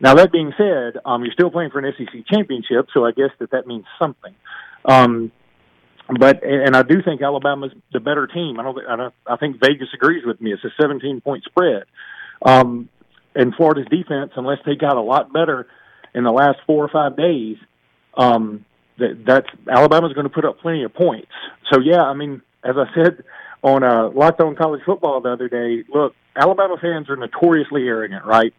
Now 0.00 0.14
that 0.14 0.32
being 0.32 0.52
said, 0.56 1.00
um, 1.04 1.24
you're 1.24 1.32
still 1.32 1.50
playing 1.50 1.70
for 1.70 1.78
an 1.78 1.92
SEC 1.96 2.26
championship, 2.26 2.88
so 2.92 3.04
I 3.04 3.12
guess 3.12 3.30
that 3.38 3.52
that 3.52 3.66
means 3.66 3.84
something. 4.00 4.34
Um, 4.84 5.30
but 6.18 6.42
and 6.42 6.76
I 6.76 6.82
do 6.82 7.00
think 7.02 7.22
Alabama's 7.22 7.70
the 7.92 8.00
better 8.00 8.26
team. 8.26 8.58
I 8.58 8.64
don't. 8.64 8.78
I, 8.88 8.96
don't, 8.96 9.14
I 9.26 9.36
think 9.36 9.60
Vegas 9.60 9.88
agrees 9.94 10.24
with 10.26 10.40
me. 10.40 10.52
It's 10.52 10.64
a 10.64 10.70
17 10.80 11.20
point 11.20 11.44
spread. 11.44 11.84
Um, 12.44 12.88
and 13.34 13.54
Florida's 13.54 13.86
defense, 13.88 14.32
unless 14.36 14.58
they 14.66 14.74
got 14.74 14.96
a 14.96 15.00
lot 15.00 15.32
better 15.32 15.68
in 16.14 16.24
the 16.24 16.32
last 16.32 16.58
four 16.66 16.84
or 16.84 16.88
five 16.88 17.16
days, 17.16 17.56
um, 18.14 18.64
that 18.98 19.24
that's 19.24 19.46
Alabama's 19.70 20.12
going 20.12 20.26
to 20.26 20.34
put 20.34 20.44
up 20.44 20.58
plenty 20.60 20.82
of 20.82 20.92
points. 20.92 21.30
So 21.72 21.80
yeah, 21.80 22.02
I 22.02 22.14
mean, 22.14 22.42
as 22.64 22.74
I 22.76 22.92
said 22.94 23.22
on 23.62 23.82
uh, 23.82 24.10
Locked 24.10 24.40
On 24.40 24.54
College 24.56 24.82
Football 24.84 25.20
the 25.20 25.30
other 25.30 25.48
day, 25.48 25.84
look, 25.92 26.14
Alabama 26.34 26.76
fans 26.80 27.08
are 27.08 27.16
notoriously 27.16 27.86
arrogant, 27.86 28.24
right? 28.24 28.52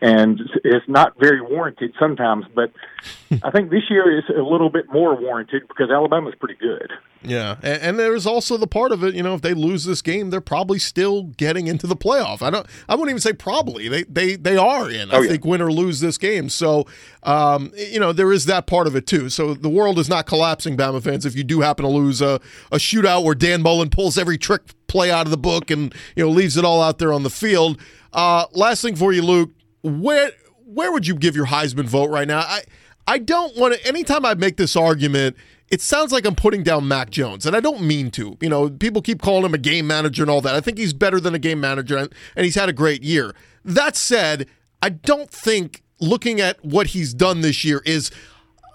And 0.00 0.40
it's 0.64 0.88
not 0.88 1.18
very 1.18 1.40
warranted 1.40 1.94
sometimes. 1.98 2.46
But 2.54 2.72
I 3.42 3.50
think 3.50 3.70
this 3.70 3.82
year 3.90 4.18
is 4.18 4.24
a 4.34 4.42
little 4.42 4.70
bit 4.70 4.90
more 4.90 5.14
warranted 5.14 5.68
because 5.68 5.90
Alabama's 5.90 6.34
pretty 6.38 6.56
good. 6.56 6.92
Yeah, 7.22 7.56
and, 7.62 7.82
and 7.82 7.98
there's 7.98 8.26
also 8.26 8.56
the 8.56 8.66
part 8.66 8.92
of 8.92 9.04
it. 9.04 9.14
You 9.14 9.22
know, 9.22 9.34
if 9.34 9.42
they 9.42 9.52
lose 9.52 9.84
this 9.84 10.00
game, 10.00 10.30
they're 10.30 10.40
probably 10.40 10.78
still 10.78 11.24
getting 11.24 11.66
into 11.66 11.86
the 11.86 11.96
playoff. 11.96 12.40
I 12.40 12.48
don't. 12.48 12.66
I 12.88 12.94
wouldn't 12.94 13.10
even 13.10 13.20
say 13.20 13.34
probably. 13.34 13.88
They 13.88 14.04
they 14.04 14.36
they 14.36 14.56
are 14.56 14.90
in. 14.90 15.10
I 15.10 15.16
oh, 15.16 15.20
yeah. 15.20 15.30
think 15.30 15.44
win 15.44 15.60
or 15.60 15.70
lose 15.70 16.00
this 16.00 16.16
game. 16.16 16.48
So, 16.48 16.86
um, 17.22 17.72
you 17.76 18.00
know, 18.00 18.12
there 18.12 18.32
is 18.32 18.46
that 18.46 18.66
part 18.66 18.86
of 18.86 18.96
it 18.96 19.06
too. 19.06 19.28
So 19.28 19.52
the 19.52 19.68
world 19.68 19.98
is 19.98 20.08
not 20.08 20.26
collapsing, 20.26 20.76
Bama 20.76 21.02
fans. 21.02 21.26
If 21.26 21.36
you 21.36 21.44
do 21.44 21.60
happen 21.60 21.84
to 21.84 21.90
lose 21.90 22.22
a 22.22 22.40
a 22.72 22.76
shootout 22.76 23.24
where 23.24 23.34
Dan 23.34 23.60
Mullen 23.60 23.90
pulls 23.90 24.16
every 24.16 24.38
trick 24.38 24.62
play 24.86 25.10
out 25.10 25.26
of 25.26 25.30
the 25.30 25.36
book 25.36 25.70
and 25.70 25.94
you 26.16 26.24
know 26.24 26.30
leaves 26.30 26.56
it 26.56 26.64
all 26.64 26.82
out 26.82 26.98
there 26.98 27.12
on 27.12 27.22
the 27.22 27.30
field. 27.30 27.78
Uh, 28.12 28.46
last 28.52 28.82
thing 28.82 28.96
for 28.96 29.12
you, 29.12 29.22
Luke 29.22 29.50
where 29.82 30.32
where 30.64 30.92
would 30.92 31.06
you 31.06 31.14
give 31.14 31.34
your 31.34 31.46
Heisman 31.46 31.84
vote 31.84 32.10
right 32.10 32.28
now? 32.28 32.40
I 32.40 32.62
I 33.06 33.18
don't 33.18 33.56
want 33.56 33.74
to. 33.74 33.86
Anytime 33.86 34.24
I 34.24 34.34
make 34.34 34.56
this 34.56 34.76
argument, 34.76 35.36
it 35.68 35.80
sounds 35.80 36.12
like 36.12 36.24
I'm 36.24 36.34
putting 36.34 36.62
down 36.62 36.86
Mac 36.86 37.10
Jones, 37.10 37.46
and 37.46 37.56
I 37.56 37.60
don't 37.60 37.82
mean 37.82 38.10
to. 38.12 38.36
You 38.40 38.48
know, 38.48 38.70
people 38.70 39.02
keep 39.02 39.22
calling 39.22 39.44
him 39.44 39.54
a 39.54 39.58
game 39.58 39.86
manager 39.86 40.22
and 40.22 40.30
all 40.30 40.40
that. 40.42 40.54
I 40.54 40.60
think 40.60 40.78
he's 40.78 40.92
better 40.92 41.20
than 41.20 41.34
a 41.34 41.38
game 41.38 41.60
manager, 41.60 41.96
and, 41.96 42.14
and 42.36 42.44
he's 42.44 42.54
had 42.54 42.68
a 42.68 42.72
great 42.72 43.02
year. 43.02 43.34
That 43.64 43.96
said, 43.96 44.46
I 44.82 44.90
don't 44.90 45.30
think 45.30 45.82
looking 46.00 46.40
at 46.40 46.64
what 46.64 46.88
he's 46.88 47.12
done 47.12 47.40
this 47.40 47.64
year 47.64 47.82
is 47.84 48.10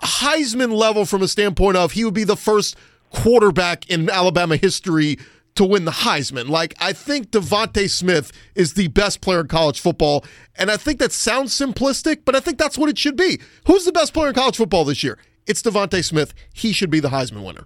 Heisman 0.03 0.73
level 0.73 1.05
from 1.05 1.21
a 1.21 1.27
standpoint 1.27 1.77
of 1.77 1.93
he 1.93 2.03
would 2.05 2.13
be 2.13 2.23
the 2.23 2.37
first 2.37 2.75
quarterback 3.11 3.89
in 3.89 4.09
Alabama 4.09 4.57
history 4.57 5.17
to 5.55 5.65
win 5.65 5.85
the 5.85 5.91
Heisman. 5.91 6.49
Like, 6.49 6.75
I 6.79 6.93
think 6.93 7.31
DeVonta 7.31 7.89
Smith 7.89 8.31
is 8.55 8.73
the 8.73 8.89
best 8.89 9.21
player 9.21 9.41
in 9.41 9.47
college 9.47 9.79
football. 9.79 10.23
And 10.57 10.69
I 10.69 10.77
think 10.77 10.99
that 10.99 11.11
sounds 11.11 11.57
simplistic, 11.57 12.19
but 12.25 12.35
I 12.35 12.39
think 12.39 12.57
that's 12.57 12.77
what 12.77 12.89
it 12.89 12.97
should 12.97 13.15
be. 13.15 13.39
Who's 13.67 13.85
the 13.85 13.91
best 13.91 14.13
player 14.13 14.29
in 14.29 14.35
college 14.35 14.57
football 14.57 14.85
this 14.85 15.03
year? 15.03 15.17
It's 15.47 15.61
DeVonta 15.61 16.03
Smith. 16.03 16.33
He 16.53 16.71
should 16.71 16.89
be 16.89 16.99
the 16.99 17.09
Heisman 17.09 17.45
winner. 17.45 17.65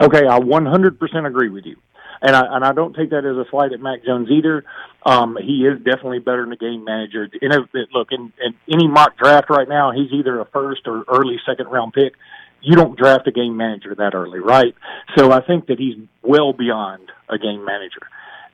Okay, 0.00 0.26
I 0.26 0.38
100% 0.38 1.26
agree 1.26 1.48
with 1.48 1.64
you. 1.64 1.76
And 2.20 2.34
I, 2.34 2.56
and 2.56 2.64
I 2.64 2.72
don't 2.72 2.94
take 2.94 3.10
that 3.10 3.24
as 3.24 3.36
a 3.36 3.48
slight 3.48 3.72
at 3.72 3.80
Mac 3.80 4.04
Jones 4.04 4.28
either. 4.28 4.64
Um, 5.06 5.38
he 5.40 5.64
is 5.64 5.78
definitely 5.78 6.18
better 6.18 6.42
than 6.42 6.52
a 6.52 6.56
game 6.56 6.84
manager. 6.84 7.28
Know, 7.40 7.66
look, 7.94 8.08
in, 8.10 8.32
in 8.44 8.54
any 8.72 8.88
mock 8.88 9.16
draft 9.16 9.48
right 9.50 9.68
now, 9.68 9.92
he's 9.92 10.10
either 10.12 10.40
a 10.40 10.44
first 10.46 10.82
or 10.86 11.04
early 11.08 11.38
second 11.46 11.68
round 11.68 11.92
pick 11.92 12.14
you 12.60 12.76
don't 12.76 12.98
draft 12.98 13.26
a 13.26 13.32
game 13.32 13.56
manager 13.56 13.94
that 13.94 14.14
early, 14.14 14.40
right? 14.40 14.74
So 15.16 15.32
I 15.32 15.40
think 15.40 15.66
that 15.66 15.78
he's 15.78 15.96
well 16.22 16.52
beyond 16.52 17.10
a 17.28 17.38
game 17.38 17.64
manager. 17.64 18.00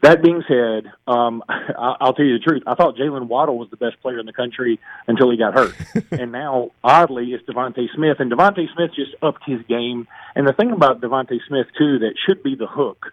That 0.03 0.23
being 0.23 0.43
said, 0.47 0.93
um, 1.07 1.43
I'll 1.49 2.13
tell 2.13 2.27
you 2.27 2.39
the 2.39 2.45
truth. 2.45 2.63
I 2.67 2.75
thought 2.75 2.97
Jaylen 2.97 3.27
Waddle 3.27 3.57
was 3.57 3.71
the 3.71 3.79
best 3.79 4.01
player 4.03 4.19
in 4.19 4.27
the 4.27 4.35
country 4.35 4.79
until 5.07 5.31
he 5.31 5.39
got 5.39 5.55
hurt, 5.55 5.75
and 6.11 6.31
now 6.31 6.73
oddly 6.83 7.33
it's 7.33 7.43
DeVonta 7.49 7.87
Smith. 7.95 8.19
And 8.21 8.31
DeVonta 8.31 8.67
Smith 8.75 8.91
just 8.95 9.13
upped 9.23 9.45
his 9.47 9.63
game. 9.67 10.07
And 10.35 10.47
the 10.47 10.53
thing 10.53 10.73
about 10.73 11.01
DeVonta 11.01 11.39
Smith 11.49 11.69
too 11.79 12.01
that 12.01 12.15
should 12.27 12.43
be 12.43 12.55
the 12.55 12.67
hook 12.67 13.07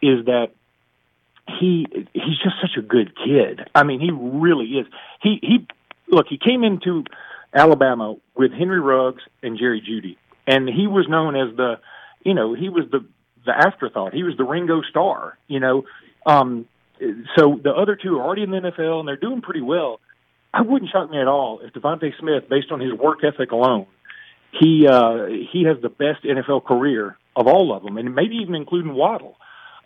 is 0.00 0.24
that 0.24 0.48
he 1.58 1.86
he's 2.12 2.38
just 2.42 2.56
such 2.62 2.76
a 2.78 2.82
good 2.82 3.12
kid. 3.16 3.60
I 3.74 3.82
mean, 3.82 4.00
he 4.00 4.10
really 4.10 4.66
is. 4.66 4.86
He 5.20 5.38
he 5.42 5.66
look, 6.08 6.26
he 6.28 6.38
came 6.38 6.64
into 6.64 7.04
Alabama 7.54 8.16
with 8.34 8.52
Henry 8.52 8.80
Ruggs 8.80 9.22
and 9.42 9.58
Jerry 9.58 9.80
Jeudy, 9.80 10.16
and 10.48 10.68
he 10.68 10.86
was 10.86 11.06
known 11.08 11.36
as 11.36 11.54
the, 11.56 11.74
you 12.24 12.34
know, 12.34 12.54
he 12.54 12.68
was 12.68 12.84
the 12.90 13.04
the 13.44 13.52
afterthought. 13.52 14.12
He 14.12 14.24
was 14.24 14.36
the 14.36 14.44
Ringo 14.44 14.82
Starr, 14.90 15.38
you 15.46 15.60
know. 15.60 15.84
Um, 16.26 16.66
so 17.36 17.60
the 17.62 17.70
other 17.70 17.96
two 17.96 18.18
are 18.18 18.22
already 18.22 18.42
in 18.42 18.50
the 18.50 18.58
NFL 18.58 19.00
and 19.00 19.08
they're 19.08 19.16
doing 19.16 19.42
pretty 19.42 19.60
well. 19.60 20.00
I 20.52 20.62
wouldn't 20.62 20.90
shock 20.90 21.10
me 21.10 21.20
at 21.20 21.28
all 21.28 21.60
if 21.60 21.72
DeVonta 21.72 22.10
Smith, 22.18 22.48
based 22.48 22.72
on 22.72 22.80
his 22.80 22.92
work 22.92 23.18
ethic 23.22 23.52
alone, 23.52 23.86
he 24.58 24.86
uh, 24.88 25.26
he 25.52 25.64
has 25.64 25.80
the 25.82 25.90
best 25.90 26.24
NFL 26.24 26.64
career 26.64 27.16
of 27.36 27.46
all 27.46 27.76
of 27.76 27.82
them, 27.82 27.98
and 27.98 28.14
maybe 28.14 28.36
even 28.36 28.54
including 28.54 28.94
Waddle. 28.94 29.36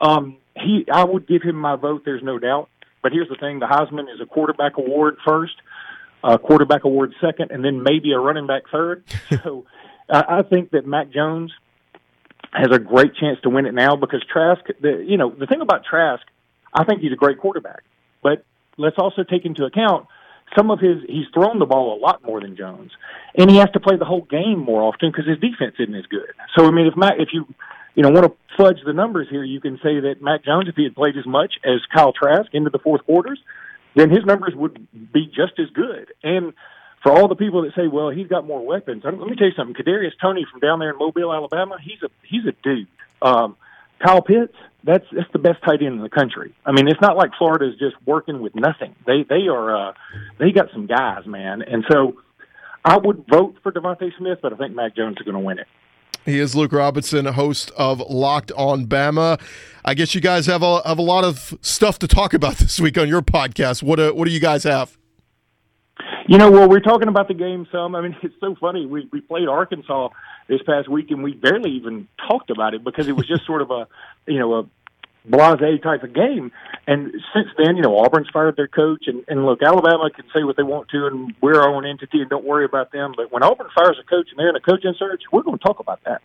Um, 0.00 0.38
he, 0.54 0.86
I 0.92 1.04
would 1.04 1.26
give 1.26 1.42
him 1.42 1.56
my 1.56 1.76
vote. 1.76 2.02
There's 2.04 2.22
no 2.22 2.38
doubt. 2.38 2.68
But 3.02 3.12
here's 3.12 3.28
the 3.28 3.36
thing: 3.36 3.58
the 3.58 3.66
Heisman 3.66 4.12
is 4.12 4.20
a 4.20 4.26
quarterback 4.26 4.78
award 4.78 5.16
first, 5.26 5.54
a 6.22 6.38
quarterback 6.38 6.84
award 6.84 7.12
second, 7.20 7.50
and 7.50 7.64
then 7.64 7.82
maybe 7.82 8.12
a 8.12 8.18
running 8.18 8.46
back 8.46 8.62
third. 8.70 9.02
so 9.42 9.66
I, 10.10 10.38
I 10.38 10.42
think 10.42 10.70
that 10.70 10.86
Mac 10.86 11.10
Jones 11.10 11.52
has 12.52 12.68
a 12.70 12.78
great 12.78 13.14
chance 13.16 13.38
to 13.42 13.50
win 13.50 13.66
it 13.66 13.74
now 13.74 13.96
because 13.96 14.22
Trask. 14.30 14.62
The, 14.80 15.04
you 15.06 15.16
know, 15.16 15.30
the 15.30 15.46
thing 15.46 15.60
about 15.60 15.84
Trask, 15.84 16.22
I 16.74 16.84
think 16.84 17.00
he's 17.00 17.12
a 17.12 17.16
great 17.16 17.38
quarterback, 17.38 17.82
but 18.22 18.44
let's 18.76 18.96
also 18.98 19.22
take 19.22 19.44
into 19.44 19.64
account 19.64 20.06
some 20.56 20.70
of 20.70 20.80
his 20.80 20.98
he's 21.08 21.26
thrown 21.32 21.58
the 21.58 21.66
ball 21.66 21.96
a 21.96 21.98
lot 21.98 22.22
more 22.24 22.40
than 22.40 22.56
Jones, 22.56 22.90
and 23.36 23.50
he 23.50 23.56
has 23.56 23.70
to 23.72 23.80
play 23.80 23.96
the 23.96 24.04
whole 24.04 24.22
game 24.22 24.58
more 24.58 24.82
often 24.82 25.10
because 25.10 25.26
his 25.26 25.38
defense 25.38 25.76
isn't 25.78 25.94
as 25.94 26.06
good. 26.06 26.32
So 26.56 26.66
I 26.66 26.70
mean, 26.70 26.86
if 26.86 26.96
Mac, 26.96 27.14
if 27.18 27.28
you 27.32 27.46
you 27.94 28.02
know 28.02 28.10
want 28.10 28.26
to 28.26 28.32
fudge 28.56 28.78
the 28.84 28.92
numbers 28.92 29.28
here, 29.30 29.44
you 29.44 29.60
can 29.60 29.76
say 29.82 30.00
that 30.00 30.16
Mac 30.20 30.44
Jones, 30.44 30.68
if 30.68 30.76
he 30.76 30.84
had 30.84 30.94
played 30.94 31.16
as 31.16 31.26
much 31.26 31.54
as 31.64 31.80
Kyle 31.94 32.12
Trask 32.12 32.52
into 32.52 32.70
the 32.70 32.78
fourth 32.78 33.04
quarters, 33.04 33.38
then 33.94 34.10
his 34.10 34.24
numbers 34.26 34.54
would 34.54 34.86
be 35.12 35.26
just 35.26 35.58
as 35.58 35.70
good. 35.70 36.12
And 36.22 36.52
for 37.02 37.12
all 37.12 37.28
the 37.28 37.34
people 37.34 37.62
that 37.62 37.74
say, 37.74 37.88
well, 37.88 38.10
he's 38.10 38.28
got 38.28 38.46
more 38.46 38.64
weapons, 38.64 39.02
let 39.04 39.14
me 39.18 39.36
tell 39.36 39.48
you 39.48 39.54
something. 39.56 39.74
Kadarius 39.74 40.12
Toney 40.20 40.46
from 40.50 40.60
down 40.60 40.78
there 40.78 40.90
in 40.90 40.98
Mobile, 40.98 41.32
Alabama, 41.32 41.76
he's 41.82 42.02
a 42.02 42.08
he's 42.22 42.46
a 42.46 42.52
dude. 42.62 42.88
Um, 43.20 43.56
Kyle 43.98 44.22
Pitts, 44.22 44.54
that's 44.84 45.04
that's 45.12 45.30
the 45.32 45.38
best 45.38 45.62
tight 45.62 45.82
end 45.82 45.94
in 45.94 46.02
the 46.02 46.08
country. 46.08 46.54
I 46.64 46.72
mean, 46.72 46.88
it's 46.88 47.00
not 47.00 47.16
like 47.16 47.30
Florida 47.38 47.68
is 47.68 47.78
just 47.78 47.96
working 48.06 48.40
with 48.40 48.54
nothing. 48.54 48.94
They 49.06 49.22
they 49.22 49.48
are 49.48 49.88
uh, 49.88 49.92
they 50.38 50.52
got 50.52 50.70
some 50.72 50.86
guys, 50.86 51.26
man. 51.26 51.62
And 51.62 51.84
so 51.90 52.20
I 52.84 52.96
would 52.96 53.24
vote 53.28 53.56
for 53.62 53.72
DeVonta 53.72 54.16
Smith, 54.18 54.38
but 54.42 54.52
I 54.52 54.56
think 54.56 54.74
Mac 54.74 54.96
Jones 54.96 55.16
is 55.18 55.24
going 55.24 55.34
to 55.34 55.40
win 55.40 55.58
it. 55.58 55.68
He 56.24 56.38
is 56.38 56.54
Luke 56.54 56.72
Robinson, 56.72 57.26
host 57.26 57.72
of 57.76 58.00
Locked 58.00 58.52
on 58.52 58.86
Bama. 58.86 59.40
I 59.84 59.94
guess 59.94 60.14
you 60.14 60.20
guys 60.20 60.46
have 60.46 60.62
a 60.62 60.80
have 60.86 60.98
a 60.98 61.02
lot 61.02 61.24
of 61.24 61.58
stuff 61.62 61.98
to 62.00 62.08
talk 62.08 62.32
about 62.32 62.56
this 62.58 62.78
week 62.78 62.96
on 62.96 63.08
your 63.08 63.22
podcast. 63.22 63.82
What 63.82 63.98
uh, 63.98 64.12
what 64.12 64.26
do 64.26 64.30
you 64.32 64.40
guys 64.40 64.64
have? 64.64 64.96
You 66.32 66.38
know, 66.38 66.50
well, 66.50 66.66
we're 66.66 66.80
talking 66.80 67.08
about 67.08 67.28
the 67.28 67.34
game 67.34 67.66
some. 67.70 67.94
I 67.94 68.00
mean, 68.00 68.16
it's 68.22 68.34
so 68.40 68.56
funny. 68.58 68.86
We 68.86 69.06
we 69.12 69.20
played 69.20 69.48
Arkansas 69.48 70.08
this 70.48 70.62
past 70.62 70.88
week, 70.88 71.10
and 71.10 71.22
we 71.22 71.34
barely 71.34 71.72
even 71.72 72.08
talked 72.26 72.48
about 72.48 72.72
it 72.72 72.82
because 72.82 73.06
it 73.06 73.12
was 73.12 73.28
just 73.28 73.44
sort 73.46 73.60
of 73.60 73.70
a, 73.70 73.86
you 74.26 74.38
know, 74.38 74.54
a 74.54 74.66
blase 75.26 75.82
type 75.82 76.02
of 76.02 76.14
game. 76.14 76.50
And 76.86 77.12
since 77.34 77.48
then, 77.58 77.76
you 77.76 77.82
know, 77.82 77.98
Auburn's 77.98 78.30
fired 78.32 78.56
their 78.56 78.66
coach, 78.66 79.04
and, 79.08 79.22
and 79.28 79.44
look, 79.44 79.62
Alabama 79.62 80.08
can 80.08 80.24
say 80.34 80.42
what 80.42 80.56
they 80.56 80.62
want 80.62 80.88
to, 80.88 81.06
and 81.06 81.34
we're 81.42 81.60
our 81.60 81.68
own 81.68 81.84
entity, 81.84 82.22
and 82.22 82.30
don't 82.30 82.46
worry 82.46 82.64
about 82.64 82.92
them. 82.92 83.12
But 83.14 83.30
when 83.30 83.42
Auburn 83.42 83.68
fires 83.74 83.98
a 84.00 84.08
coach 84.08 84.28
and 84.30 84.38
they're 84.38 84.48
in 84.48 84.56
a 84.56 84.60
coaching 84.60 84.94
search, 84.98 85.20
we're 85.30 85.42
going 85.42 85.58
to 85.58 85.62
talk 85.62 85.80
about 85.80 86.00
that. 86.06 86.22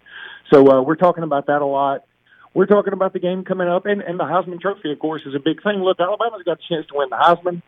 So 0.54 0.72
uh, 0.72 0.82
we're 0.84 0.96
talking 0.96 1.26
about 1.26 1.48
that 1.48 1.62
a 1.62 1.66
lot. 1.66 2.06
We're 2.54 2.66
talking 2.66 2.94
about 2.94 3.12
the 3.12 3.20
game 3.20 3.44
coming 3.44 3.68
up, 3.68 3.86
and, 3.86 4.00
and 4.00 4.18
the 4.18 4.24
Heisman 4.24 4.62
Trophy, 4.62 4.94
of 4.94 5.00
course, 5.00 5.24
is 5.26 5.36
a 5.36 5.40
big 5.40 5.62
thing. 5.62 5.84
Look, 5.84 6.00
Alabama's 6.00 6.44
got 6.44 6.60
a 6.60 6.74
chance 6.74 6.88
to 6.88 6.94
win 6.96 7.10
the 7.10 7.18
Heisman, 7.18 7.62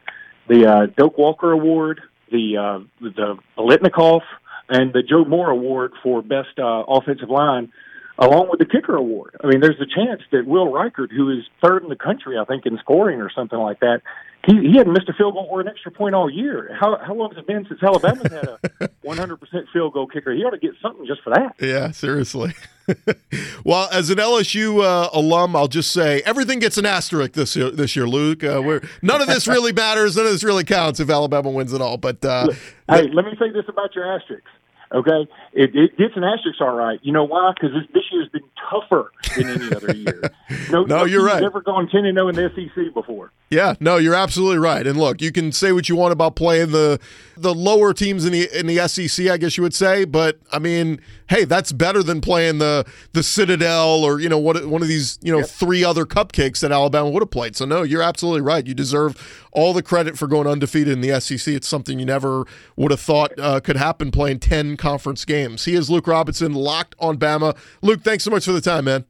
the 0.47 0.65
uh, 0.65 0.85
Doak 0.85 1.17
Walker 1.17 1.51
Award, 1.51 1.99
the 2.31 2.57
uh, 2.57 2.79
the 3.01 3.37
Biletnikoff, 3.57 4.21
and 4.69 4.93
the 4.93 5.01
Joe 5.01 5.25
Moore 5.25 5.49
Award 5.49 5.93
for 6.03 6.21
best 6.21 6.57
uh, 6.57 6.83
offensive 6.87 7.29
line, 7.29 7.71
along 8.19 8.49
with 8.49 8.59
the 8.59 8.65
kicker 8.65 8.95
award. 8.95 9.35
I 9.41 9.47
mean, 9.47 9.61
there's 9.61 9.79
a 9.79 9.85
chance 9.85 10.21
that 10.31 10.45
Will 10.45 10.67
Reichard, 10.67 11.11
who 11.11 11.31
is 11.31 11.45
third 11.63 11.83
in 11.83 11.89
the 11.89 11.95
country, 11.95 12.37
I 12.37 12.43
think, 12.45 12.65
in 12.65 12.77
scoring 12.79 13.21
or 13.21 13.31
something 13.33 13.57
like 13.57 13.79
that, 13.79 14.01
he 14.45 14.53
he 14.53 14.77
hadn't 14.77 14.93
missed 14.93 15.09
a 15.09 15.13
field 15.13 15.33
goal 15.33 15.47
or 15.49 15.61
an 15.61 15.67
extra 15.67 15.91
point 15.91 16.15
all 16.15 16.29
year. 16.29 16.75
How 16.79 16.97
how 16.97 17.13
long 17.13 17.29
has 17.31 17.37
it 17.37 17.47
been 17.47 17.65
since 17.67 17.81
Alabama's 17.81 18.31
had 18.31 18.47
a 18.47 18.89
100% 19.05 19.37
field 19.73 19.93
goal 19.93 20.07
kicker? 20.07 20.33
He 20.33 20.43
ought 20.43 20.51
to 20.51 20.57
get 20.57 20.71
something 20.81 21.05
just 21.05 21.21
for 21.23 21.31
that. 21.31 21.55
Yeah, 21.59 21.91
seriously. 21.91 22.53
well, 23.65 23.89
as 23.91 24.09
an 24.09 24.17
LSU 24.17 24.81
uh, 24.83 25.09
alum, 25.13 25.55
I'll 25.55 25.67
just 25.67 25.91
say 25.91 26.21
everything 26.25 26.59
gets 26.59 26.77
an 26.77 26.85
asterisk 26.85 27.33
this 27.33 27.55
year. 27.55 27.69
This 27.69 27.95
year, 27.95 28.07
Luke. 28.07 28.43
Uh, 28.43 28.61
we're, 28.63 28.81
none 29.01 29.21
of 29.21 29.27
this 29.27 29.47
really 29.47 29.73
matters. 29.85 30.15
None 30.15 30.25
of 30.25 30.31
this 30.31 30.43
really 30.43 30.63
counts 30.63 30.99
if 30.99 31.09
Alabama 31.09 31.49
wins 31.49 31.73
it 31.73 31.81
all. 31.81 31.97
But 31.97 32.23
uh, 32.23 32.47
hey, 32.89 33.09
let 33.13 33.25
me 33.25 33.33
say 33.37 33.51
this 33.51 33.65
about 33.67 33.93
your 33.93 34.05
asterisks. 34.11 34.49
Okay, 34.91 35.29
it, 35.53 35.75
it 35.75 35.97
gets 35.97 36.15
an 36.15 36.23
asterisk, 36.23 36.59
all 36.61 36.75
right. 36.75 36.99
You 37.03 37.13
know 37.13 37.25
why? 37.25 37.51
Because 37.53 37.75
this, 37.75 37.87
this 37.93 38.03
year's 38.11 38.29
been 38.29 38.48
tougher 38.69 39.11
than 39.35 39.49
any 39.49 39.75
other 39.75 39.93
year. 39.95 40.31
No, 40.69 40.83
no 40.83 41.05
you're 41.05 41.25
right. 41.25 41.41
Never 41.41 41.61
gone 41.61 41.87
ten 41.89 42.05
and 42.05 42.17
zero 42.17 42.29
in 42.29 42.35
the 42.35 42.51
SEC 42.55 42.93
before. 42.93 43.31
Yeah, 43.49 43.73
no, 43.79 43.97
you're 43.97 44.15
absolutely 44.15 44.59
right. 44.59 44.85
And 44.85 44.97
look, 44.97 45.21
you 45.21 45.31
can 45.31 45.51
say 45.51 45.71
what 45.71 45.89
you 45.89 45.95
want 45.95 46.11
about 46.11 46.35
playing 46.35 46.71
the 46.71 46.99
the 47.35 47.53
lower 47.53 47.93
teams 47.93 48.25
in 48.25 48.31
the 48.31 48.49
in 48.57 48.67
the 48.67 48.87
SEC, 48.87 49.27
I 49.27 49.37
guess 49.37 49.57
you 49.57 49.63
would 49.63 49.73
say, 49.73 50.05
but 50.05 50.39
I 50.51 50.59
mean, 50.59 50.99
hey, 51.29 51.45
that's 51.45 51.71
better 51.71 52.03
than 52.03 52.21
playing 52.21 52.59
the 52.59 52.85
the 53.13 53.23
Citadel 53.23 54.03
or 54.03 54.19
you 54.19 54.29
know 54.29 54.37
what 54.37 54.65
one 54.65 54.81
of 54.81 54.87
these 54.87 55.17
you 55.21 55.31
know 55.31 55.39
yep. 55.39 55.49
three 55.49 55.83
other 55.83 56.05
cupcakes 56.05 56.59
that 56.59 56.71
Alabama 56.71 57.09
would 57.09 57.21
have 57.21 57.31
played. 57.31 57.55
So 57.55 57.65
no, 57.65 57.83
you're 57.83 58.01
absolutely 58.01 58.41
right. 58.41 58.65
You 58.65 58.73
deserve 58.73 59.17
all 59.51 59.73
the 59.73 59.81
credit 59.81 60.17
for 60.17 60.27
going 60.27 60.47
undefeated 60.47 60.93
in 60.93 61.01
the 61.01 61.19
SEC. 61.19 61.53
It's 61.53 61.67
something 61.67 61.99
you 61.99 62.05
never 62.05 62.45
would 62.75 62.91
have 62.91 62.99
thought 62.99 63.31
uh, 63.39 63.59
could 63.59 63.77
happen 63.77 64.11
playing 64.11 64.39
10 64.39 64.77
conference 64.77 65.25
games. 65.25 65.65
He 65.65 65.75
is 65.75 65.89
Luke 65.89 66.07
Robinson, 66.07 66.53
locked 66.53 66.95
on 66.99 67.17
Bama. 67.17 67.57
Luke, 67.81 68.01
thanks 68.01 68.23
so 68.23 68.31
much 68.31 68.45
for 68.49 68.53
the 68.53 68.61
time, 68.61 68.85
man. 68.85 69.05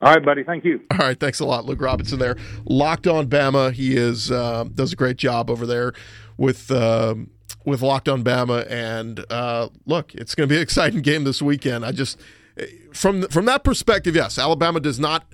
All 0.00 0.14
right, 0.14 0.24
buddy. 0.24 0.44
Thank 0.44 0.64
you. 0.64 0.80
All 0.92 0.98
right, 0.98 1.18
thanks 1.18 1.40
a 1.40 1.44
lot, 1.44 1.64
Luke 1.64 1.80
Robinson. 1.80 2.20
There, 2.20 2.36
locked 2.64 3.08
on 3.08 3.26
Bama. 3.26 3.72
He 3.72 3.96
is 3.96 4.30
uh, 4.30 4.64
does 4.72 4.92
a 4.92 4.96
great 4.96 5.16
job 5.16 5.50
over 5.50 5.66
there 5.66 5.92
with 6.36 6.70
uh, 6.70 7.16
with 7.64 7.82
locked 7.82 8.08
on 8.08 8.22
Bama. 8.22 8.64
And 8.70 9.24
uh, 9.28 9.70
look, 9.86 10.14
it's 10.14 10.36
going 10.36 10.48
to 10.48 10.52
be 10.52 10.56
an 10.56 10.62
exciting 10.62 11.02
game 11.02 11.24
this 11.24 11.42
weekend. 11.42 11.84
I 11.84 11.90
just 11.90 12.20
from 12.92 13.22
from 13.22 13.46
that 13.46 13.64
perspective, 13.64 14.14
yes, 14.14 14.38
Alabama 14.38 14.78
does 14.78 15.00
not 15.00 15.24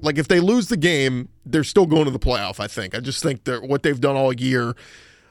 like 0.00 0.18
if 0.18 0.26
they 0.26 0.40
lose 0.40 0.66
the 0.66 0.76
game, 0.76 1.28
they're 1.46 1.62
still 1.62 1.86
going 1.86 2.06
to 2.06 2.10
the 2.10 2.18
playoff. 2.18 2.58
I 2.58 2.66
think. 2.66 2.96
I 2.96 2.98
just 2.98 3.22
think 3.22 3.44
that 3.44 3.62
what 3.62 3.84
they've 3.84 4.00
done 4.00 4.16
all 4.16 4.32
year, 4.32 4.74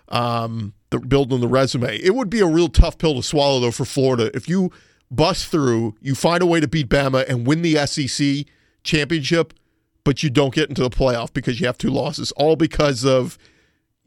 um, 0.08 0.74
the 0.92 1.00
building 1.00 1.42
the 1.42 1.48
resume. 1.50 1.98
It 1.98 2.16
would 2.16 2.30
be 2.30 2.40
a 2.40 2.48
real 2.48 2.70
tough 2.70 2.98
pill 2.98 3.16
to 3.16 3.24
swallow 3.24 3.60
though 3.60 3.72
for 3.72 3.84
Florida 3.84 4.32
if 4.34 4.48
you 4.48 4.72
bust 5.12 5.48
through, 5.48 5.96
you 6.02 6.16
find 6.16 6.42
a 6.42 6.46
way 6.46 6.60
to 6.60 6.68
beat 6.68 6.90
Bama 6.90 7.28
and 7.28 7.48
win 7.48 7.62
the 7.62 7.76
SEC 7.86 8.46
championship, 8.84 9.54
but 10.04 10.24
you 10.24 10.30
don't 10.30 10.54
get 10.54 10.70
into 10.70 10.82
the 10.82 10.90
playoff 10.90 11.34
because 11.34 11.60
you 11.60 11.68
have 11.68 11.78
two 11.78 11.90
losses, 11.90 12.32
all 12.34 12.56
because 12.56 13.06
of 13.06 13.38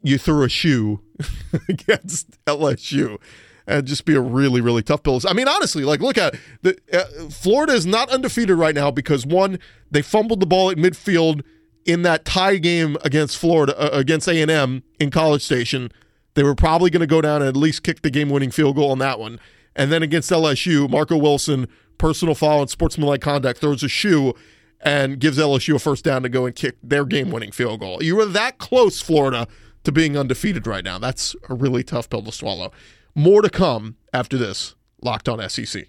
you 0.01 0.17
threw 0.17 0.43
a 0.43 0.49
shoe 0.49 1.01
against 1.69 2.43
LSU 2.45 3.19
and 3.65 3.87
just 3.87 4.05
be 4.05 4.13
a 4.13 4.21
really 4.21 4.61
really 4.61 4.83
tough 4.83 5.03
pill. 5.03 5.19
I 5.27 5.33
mean, 5.33 5.47
honestly, 5.47 5.83
like 5.83 6.01
look 6.01 6.17
at 6.17 6.35
the 6.61 6.77
uh, 6.91 7.29
Florida 7.29 7.73
is 7.73 7.85
not 7.85 8.09
undefeated 8.09 8.57
right 8.57 8.75
now 8.75 8.91
because 8.91 9.25
one 9.25 9.59
they 9.89 10.01
fumbled 10.01 10.39
the 10.39 10.45
ball 10.45 10.69
at 10.69 10.77
midfield 10.77 11.41
in 11.85 12.01
that 12.03 12.25
tie 12.25 12.57
game 12.57 12.97
against 13.03 13.37
Florida 13.37 13.77
uh, 13.77 13.97
against 13.97 14.27
A 14.27 14.41
and 14.41 14.51
M 14.51 14.83
in 14.99 15.09
College 15.09 15.43
Station. 15.43 15.91
They 16.35 16.43
were 16.43 16.55
probably 16.55 16.89
going 16.89 17.01
to 17.01 17.07
go 17.07 17.21
down 17.21 17.41
and 17.41 17.49
at 17.49 17.55
least 17.55 17.83
kick 17.83 18.01
the 18.01 18.09
game 18.09 18.29
winning 18.29 18.51
field 18.51 18.75
goal 18.75 18.91
on 18.91 18.99
that 18.99 19.19
one. 19.19 19.39
And 19.75 19.91
then 19.91 20.03
against 20.03 20.29
LSU, 20.29 20.89
Marco 20.89 21.17
Wilson, 21.17 21.67
personal 21.97 22.35
foul 22.35 22.61
and 22.61 22.69
sportsmanlike 22.69 23.21
conduct, 23.21 23.59
throws 23.59 23.83
a 23.83 23.89
shoe 23.89 24.33
and 24.81 25.19
gives 25.19 25.37
LSU 25.37 25.75
a 25.75 25.79
first 25.79 26.03
down 26.03 26.23
to 26.23 26.29
go 26.29 26.45
and 26.45 26.55
kick 26.55 26.75
their 26.83 27.05
game 27.05 27.31
winning 27.31 27.51
field 27.51 27.79
goal. 27.79 28.03
You 28.03 28.17
were 28.17 28.25
that 28.25 28.57
close, 28.57 29.01
Florida, 29.01 29.47
to 29.83 29.91
being 29.91 30.17
undefeated 30.17 30.67
right 30.67 30.83
now. 30.83 30.99
That's 30.99 31.35
a 31.49 31.53
really 31.53 31.83
tough 31.83 32.09
pill 32.09 32.21
to 32.23 32.31
swallow. 32.31 32.71
More 33.15 33.41
to 33.41 33.49
come 33.49 33.95
after 34.13 34.37
this. 34.37 34.75
Locked 35.01 35.29
on 35.29 35.47
SEC. 35.49 35.85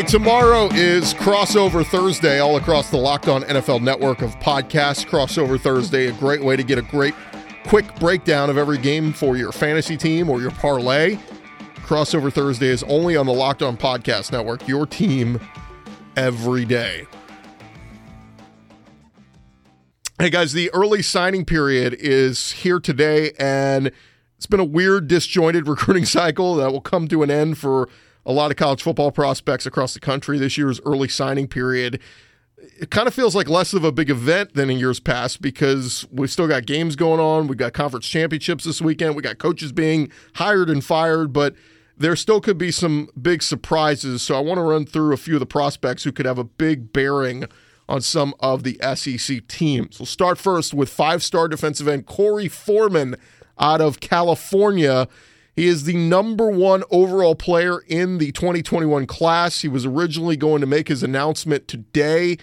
Hey, 0.00 0.06
tomorrow 0.06 0.70
is 0.72 1.12
Crossover 1.12 1.84
Thursday 1.84 2.38
all 2.38 2.56
across 2.56 2.88
the 2.88 2.96
Locked 2.96 3.28
On 3.28 3.42
NFL 3.42 3.82
network 3.82 4.22
of 4.22 4.34
podcasts. 4.36 5.04
Crossover 5.04 5.60
Thursday, 5.60 6.06
a 6.06 6.12
great 6.12 6.42
way 6.42 6.56
to 6.56 6.62
get 6.62 6.78
a 6.78 6.82
great 6.82 7.12
quick 7.66 7.94
breakdown 7.96 8.48
of 8.48 8.56
every 8.56 8.78
game 8.78 9.12
for 9.12 9.36
your 9.36 9.52
fantasy 9.52 9.98
team 9.98 10.30
or 10.30 10.40
your 10.40 10.52
parlay. 10.52 11.18
Crossover 11.84 12.32
Thursday 12.32 12.68
is 12.68 12.82
only 12.84 13.14
on 13.14 13.26
the 13.26 13.32
Locked 13.34 13.62
On 13.62 13.76
Podcast 13.76 14.32
Network, 14.32 14.66
your 14.66 14.86
team 14.86 15.38
every 16.16 16.64
day. 16.64 17.06
Hey 20.18 20.30
guys, 20.30 20.54
the 20.54 20.70
early 20.72 21.02
signing 21.02 21.44
period 21.44 21.94
is 21.98 22.52
here 22.52 22.80
today, 22.80 23.32
and 23.38 23.92
It's 24.38 24.46
been 24.46 24.60
a 24.60 24.64
weird, 24.64 25.08
disjointed 25.08 25.68
recruiting 25.68 26.06
cycle 26.06 26.54
that 26.54 26.72
will 26.72 26.80
come 26.80 27.06
to 27.08 27.22
an 27.22 27.30
end 27.30 27.58
for 27.58 27.86
a 28.30 28.32
lot 28.32 28.50
of 28.50 28.56
college 28.56 28.82
football 28.82 29.10
prospects 29.10 29.66
across 29.66 29.92
the 29.92 30.00
country. 30.00 30.38
This 30.38 30.56
year's 30.56 30.80
early 30.86 31.08
signing 31.08 31.48
period. 31.48 32.00
It 32.78 32.90
kind 32.90 33.08
of 33.08 33.14
feels 33.14 33.34
like 33.34 33.48
less 33.48 33.72
of 33.72 33.84
a 33.84 33.90
big 33.90 34.08
event 34.08 34.54
than 34.54 34.70
in 34.70 34.78
years 34.78 35.00
past 35.00 35.42
because 35.42 36.06
we've 36.12 36.30
still 36.30 36.46
got 36.46 36.66
games 36.66 36.94
going 36.94 37.18
on. 37.18 37.48
We've 37.48 37.58
got 37.58 37.72
conference 37.72 38.06
championships 38.06 38.64
this 38.64 38.80
weekend. 38.80 39.16
We 39.16 39.22
got 39.22 39.38
coaches 39.38 39.72
being 39.72 40.12
hired 40.34 40.70
and 40.70 40.84
fired, 40.84 41.32
but 41.32 41.54
there 41.96 42.14
still 42.16 42.40
could 42.40 42.58
be 42.58 42.70
some 42.70 43.08
big 43.20 43.42
surprises. 43.42 44.22
So 44.22 44.36
I 44.36 44.40
want 44.40 44.58
to 44.58 44.62
run 44.62 44.86
through 44.86 45.12
a 45.12 45.16
few 45.16 45.34
of 45.34 45.40
the 45.40 45.46
prospects 45.46 46.04
who 46.04 46.12
could 46.12 46.26
have 46.26 46.38
a 46.38 46.44
big 46.44 46.92
bearing 46.92 47.46
on 47.88 48.00
some 48.00 48.34
of 48.38 48.62
the 48.62 48.78
SEC 48.94 49.46
teams. 49.48 49.98
We'll 49.98 50.06
start 50.06 50.38
first 50.38 50.72
with 50.72 50.88
five 50.88 51.22
star 51.24 51.48
defensive 51.48 51.88
end 51.88 52.06
Korey 52.06 52.50
Foreman 52.50 53.16
out 53.58 53.80
of 53.80 54.00
California. 54.00 55.08
He 55.54 55.66
is 55.66 55.84
the 55.84 55.96
number 55.96 56.48
one 56.48 56.84
overall 56.90 57.34
player 57.34 57.80
in 57.80 58.18
the 58.18 58.32
2021 58.32 59.06
class. 59.06 59.60
He 59.60 59.68
was 59.68 59.84
originally 59.84 60.36
going 60.36 60.60
to 60.60 60.66
make 60.66 60.88
his 60.88 61.02
announcement 61.02 61.68
today, 61.68 62.38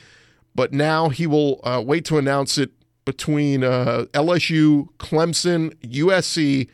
but 0.53 0.73
now 0.73 1.09
he 1.09 1.25
will 1.25 1.59
uh, 1.63 1.81
wait 1.85 2.05
to 2.05 2.17
announce 2.17 2.57
it 2.57 2.71
between 3.05 3.63
uh, 3.63 4.05
LSU, 4.13 4.89
Clemson, 4.97 5.73
USC, 5.75 6.67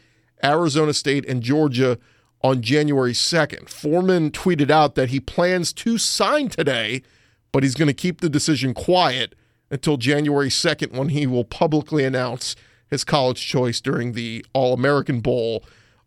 Arizona 0.44 0.94
State, 0.94 1.28
and 1.30 1.44
Georgia 1.44 2.00
on 2.44 2.62
January 2.62 3.14
2nd. 3.14 3.70
Foreman 3.70 4.32
tweeted 4.32 4.70
out 4.70 4.96
that 4.96 5.10
he 5.10 5.20
plans 5.20 5.72
to 5.74 5.98
sign 5.98 6.50
today, 6.50 7.04
but 7.52 7.64
he's 7.64 7.76
going 7.76 7.88
to 7.88 7.94
keep 7.94 8.20
the 8.20 8.30
decision 8.30 8.74
quiet 8.74 9.36
until 9.72 9.98
January 9.98 10.50
2nd 10.50 10.92
when 10.92 11.10
he 11.10 11.26
will 11.26 11.46
publicly 11.46 12.04
announce 12.04 12.56
his 12.90 13.04
college 13.04 13.46
choice 13.46 13.80
during 13.80 14.12
the 14.12 14.46
All 14.54 14.74
American 14.74 15.20
Bowl 15.20 15.64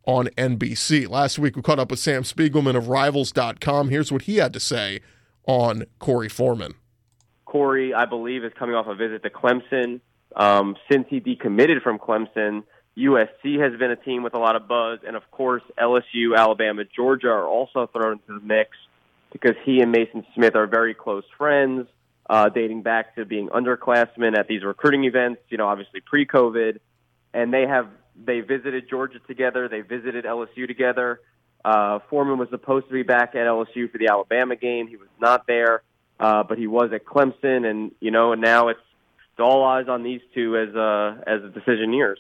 on 0.07 0.29
NBC. 0.38 1.09
Last 1.09 1.38
week, 1.38 1.57
we 1.57 1.62
caught 1.62 1.79
up 1.79 1.90
with 1.90 2.01
Sam 2.01 2.23
Spiegelman 2.23 2.77
of 2.77 2.88
Rivals.com. 2.88 3.90
Here's 3.90 4.11
what 4.11 4.23
he 4.23 4.37
had 4.37 4.53
to 4.55 4.61
say 4.61 5.01
on 5.47 5.85
Korey 6.01 6.31
Foreman. 6.31 6.75
Korey, 7.47 7.95
I 7.95 8.07
believe, 8.07 8.45
is 8.45 8.53
coming 8.59 8.75
off 8.75 8.87
a 8.87 8.95
visit 8.95 9.23
to 9.23 9.31
Clemson. 9.31 10.01
Um, 10.35 10.77
since 10.90 11.07
he 11.09 11.21
decommitted 11.21 11.83
from 11.83 11.99
Clemson, 11.99 12.64
USC 12.97 13.61
has 13.61 13.79
been 13.79 13.90
a 13.90 13.97
team 13.97 14.23
with 14.23 14.35
a 14.35 14.38
lot 14.38 14.57
of 14.57 14.66
buzz, 14.69 15.01
and 15.07 15.16
of 15.16 15.31
course, 15.31 15.62
LSU, 15.79 16.37
Alabama, 16.37 16.85
Georgia 16.85 17.29
are 17.29 17.47
also 17.47 17.88
thrown 17.92 18.12
into 18.12 18.40
the 18.40 18.47
mix 18.47 18.71
because 19.33 19.55
he 19.64 19.81
and 19.81 19.92
Mason 19.92 20.25
Smith 20.35 20.55
are 20.55 20.66
very 20.66 20.95
close 20.95 21.25
friends, 21.37 21.87
uh, 22.29 22.49
dating 22.49 22.83
back 22.83 23.14
to 23.16 23.25
being 23.25 23.49
underclassmen 23.49 24.37
at 24.37 24.49
these 24.49 24.64
recruiting 24.64 25.05
events. 25.05 25.42
You 25.49 25.59
know, 25.59 25.66
obviously 25.66 26.01
pre-COVID, 26.01 26.79
and 27.35 27.53
they 27.53 27.66
have 27.66 27.88
they 28.24 28.40
visited 28.40 28.88
Georgia 28.88 29.18
together. 29.26 29.68
They 29.68 29.81
visited 29.81 30.24
LSU 30.24 30.66
together. 30.66 31.20
Uh, 31.64 31.98
Foreman 32.11 32.38
was 32.38 32.48
supposed 32.50 32.87
to 32.87 32.92
be 32.92 33.02
back 33.02 33.35
at 33.35 33.46
LSU 33.46 33.90
for 33.90 33.98
the 33.98 34.09
Alabama 34.09 34.57
game. 34.57 34.87
He 34.87 34.96
was 34.96 35.09
not 35.20 35.46
there, 35.46 35.83
uh, 36.20 36.44
but 36.44 36.59
he 36.59 36.66
was 36.66 36.92
at 36.92 37.05
Clemson, 37.05 37.68
and 37.68 37.92
you 38.00 38.11
know, 38.11 38.33
and 38.33 38.40
now 38.40 38.68
it's, 38.68 38.81
it's 39.33 39.40
all 39.40 39.64
eyes 39.64 39.88
on 39.88 40.02
these 40.02 40.20
two 40.35 40.57
as 40.57 40.74
uh, 40.74 41.22
as 41.26 41.42
the 41.42 41.48
decision 41.48 41.90
nears 41.90 42.18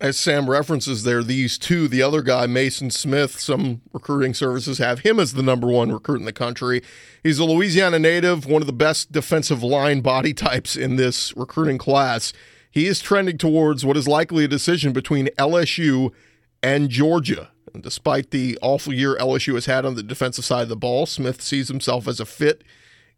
as 0.00 0.18
Sam 0.18 0.50
references 0.50 1.04
there, 1.04 1.22
these 1.22 1.56
two, 1.56 1.86
the 1.86 2.02
other 2.02 2.20
guy, 2.20 2.46
Mason 2.46 2.90
Smith, 2.90 3.38
some 3.38 3.80
recruiting 3.92 4.34
services 4.34 4.78
have 4.78 5.00
him 5.00 5.20
as 5.20 5.34
the 5.34 5.42
number 5.42 5.68
one 5.68 5.92
recruit 5.92 6.18
in 6.18 6.24
the 6.24 6.32
country. 6.32 6.82
He's 7.22 7.38
a 7.38 7.44
Louisiana 7.44 7.98
native, 7.98 8.44
one 8.44 8.60
of 8.60 8.66
the 8.66 8.72
best 8.72 9.12
defensive 9.12 9.62
line 9.62 10.00
body 10.00 10.34
types 10.34 10.76
in 10.76 10.96
this 10.96 11.34
recruiting 11.36 11.78
class. 11.78 12.32
He 12.74 12.88
is 12.88 12.98
trending 12.98 13.38
towards 13.38 13.84
what 13.84 13.96
is 13.96 14.08
likely 14.08 14.44
a 14.44 14.48
decision 14.48 14.92
between 14.92 15.28
LSU 15.38 16.12
and 16.60 16.90
Georgia. 16.90 17.52
And 17.72 17.84
despite 17.84 18.32
the 18.32 18.58
awful 18.60 18.92
year 18.92 19.16
LSU 19.16 19.54
has 19.54 19.66
had 19.66 19.86
on 19.86 19.94
the 19.94 20.02
defensive 20.02 20.44
side 20.44 20.64
of 20.64 20.68
the 20.70 20.76
ball, 20.76 21.06
Smith 21.06 21.40
sees 21.40 21.68
himself 21.68 22.08
as 22.08 22.18
a 22.18 22.26
fit 22.26 22.64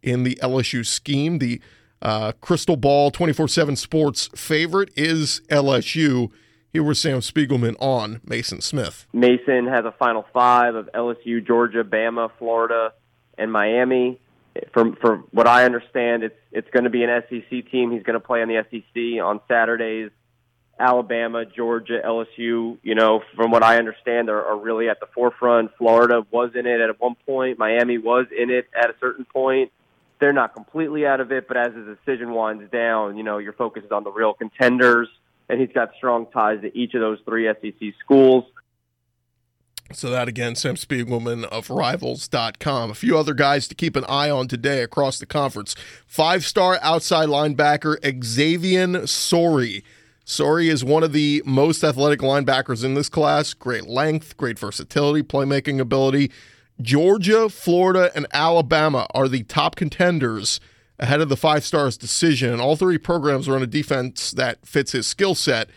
in 0.03 0.25
the 0.25 0.39
LSU 0.43 0.85
scheme. 0.85 1.39
The 1.39 1.63
uh, 2.03 2.33
Crystal 2.43 2.77
Ball 2.77 3.11
24 3.11 3.49
7 3.49 3.77
sports 3.77 4.29
favorite 4.35 4.91
is 4.95 5.41
LSU. 5.49 6.31
Here 6.71 6.83
was 6.83 7.01
Sam 7.01 7.21
Spiegelman 7.21 7.77
on 7.81 8.21
Mason 8.27 8.61
Smith. 8.61 9.07
Mason 9.15 9.69
has 9.69 9.87
a 9.87 9.93
final 9.99 10.27
five 10.35 10.75
of 10.75 10.91
LSU, 10.95 11.45
Georgia, 11.47 11.83
Bama, 11.83 12.31
Florida, 12.39 12.93
and 13.39 13.51
Miami. 13.51 14.21
From 14.73 14.97
from 14.97 15.25
what 15.31 15.47
I 15.47 15.65
understand, 15.65 16.23
it's 16.23 16.39
it's 16.53 16.69
going 16.71 16.85
to 16.85 16.91
be 16.91 17.03
an 17.03 17.23
SEC 17.29 17.71
team. 17.71 17.91
He's 17.91 18.03
going 18.03 18.19
to 18.19 18.21
play 18.21 18.43
on 18.43 18.49
the 18.49 18.65
SEC 18.71 19.23
on 19.23 19.41
Saturdays. 19.49 20.11
Alabama, 20.79 21.45
Georgia, 21.47 22.01
LSU. 22.05 22.79
You 22.83 22.95
know, 22.95 23.23
from 23.35 23.51
what 23.51 23.63
I 23.63 23.79
understand, 23.79 24.29
are, 24.29 24.45
are 24.45 24.59
really 24.59 24.89
at 24.89 25.01
the 25.01 25.07
forefront. 25.15 25.71
Florida 25.79 26.27
was 26.31 26.51
in 26.55 26.67
it 26.67 26.81
at 26.81 27.01
one 27.01 27.17
point. 27.27 27.59
Miami 27.59 27.99
was 27.99 28.27
in 28.37 28.51
it 28.51 28.69
at 28.75 28.91
a 28.91 28.95
certain 29.01 29.25
point. 29.25 29.73
They're 30.19 30.33
not 30.33 30.55
completely 30.55 31.07
out 31.07 31.21
of 31.21 31.33
it, 31.33 31.47
but 31.49 31.57
as 31.57 31.75
the 31.75 31.97
decision 31.97 32.33
winds 32.33 32.71
down, 32.71 33.17
you 33.17 33.23
know, 33.23 33.39
your 33.39 33.53
focus 33.53 33.85
is 33.85 33.93
on 33.93 34.03
the 34.03 34.11
real 34.11 34.33
contenders 34.33 35.09
and 35.49 35.61
he's 35.61 35.73
got 35.73 35.91
strong 35.97 36.27
ties 36.27 36.61
to 36.63 36.77
each 36.77 36.95
of 36.95 37.01
those 37.01 37.19
three 37.25 37.49
SEC 37.61 37.95
schools. 38.05 38.45
So 39.93 40.11
that 40.11 40.29
again, 40.29 40.57
Sam 40.57 40.75
Spiegelman 40.75 41.45
of 41.45 41.71
Rivals.com. 41.71 42.91
A 42.91 42.95
few 42.95 43.17
other 43.17 43.35
guys 43.35 43.69
to 43.69 43.75
keep 43.75 43.97
an 43.97 44.05
eye 44.09 44.31
on 44.31 44.49
today 44.49 44.83
across 44.83 45.19
the 45.19 45.27
conference. 45.27 45.77
Five-star 46.07 46.79
outside 46.83 47.29
linebacker 47.29 47.97
Xavian 48.25 49.07
Sorey. 49.07 49.85
Sorey 50.25 50.69
is 50.69 50.85
one 50.85 51.05
of 51.05 51.13
the 51.13 51.41
most 51.47 51.85
athletic 51.85 52.19
linebackers 52.19 52.85
in 52.85 52.95
this 52.95 53.09
class. 53.09 53.55
Great 53.55 53.87
length, 53.87 54.37
great 54.37 54.59
versatility, 54.59 55.23
playmaking 55.23 55.79
ability. 55.81 56.33
Georgia, 56.83 57.49
Florida, 57.49 58.11
and 58.15 58.27
Alabama 58.33 59.07
are 59.15 59.29
the 59.29 59.45
top 59.45 59.77
contenders 59.77 60.61
ahead 60.99 61.21
of 61.21 61.29
the 61.29 61.37
five 61.37 61.65
stars 61.65 61.97
decision. 61.97 62.53
And 62.53 62.61
all 62.61 62.75
three 62.75 62.99
programs 62.99 63.49
are 63.49 63.55
on 63.55 63.63
a 63.63 63.69
defense 63.69 64.33
that 64.33 64.67
fits 64.67 64.93
his 64.93 65.07
skill 65.07 65.37
set. 65.37 65.71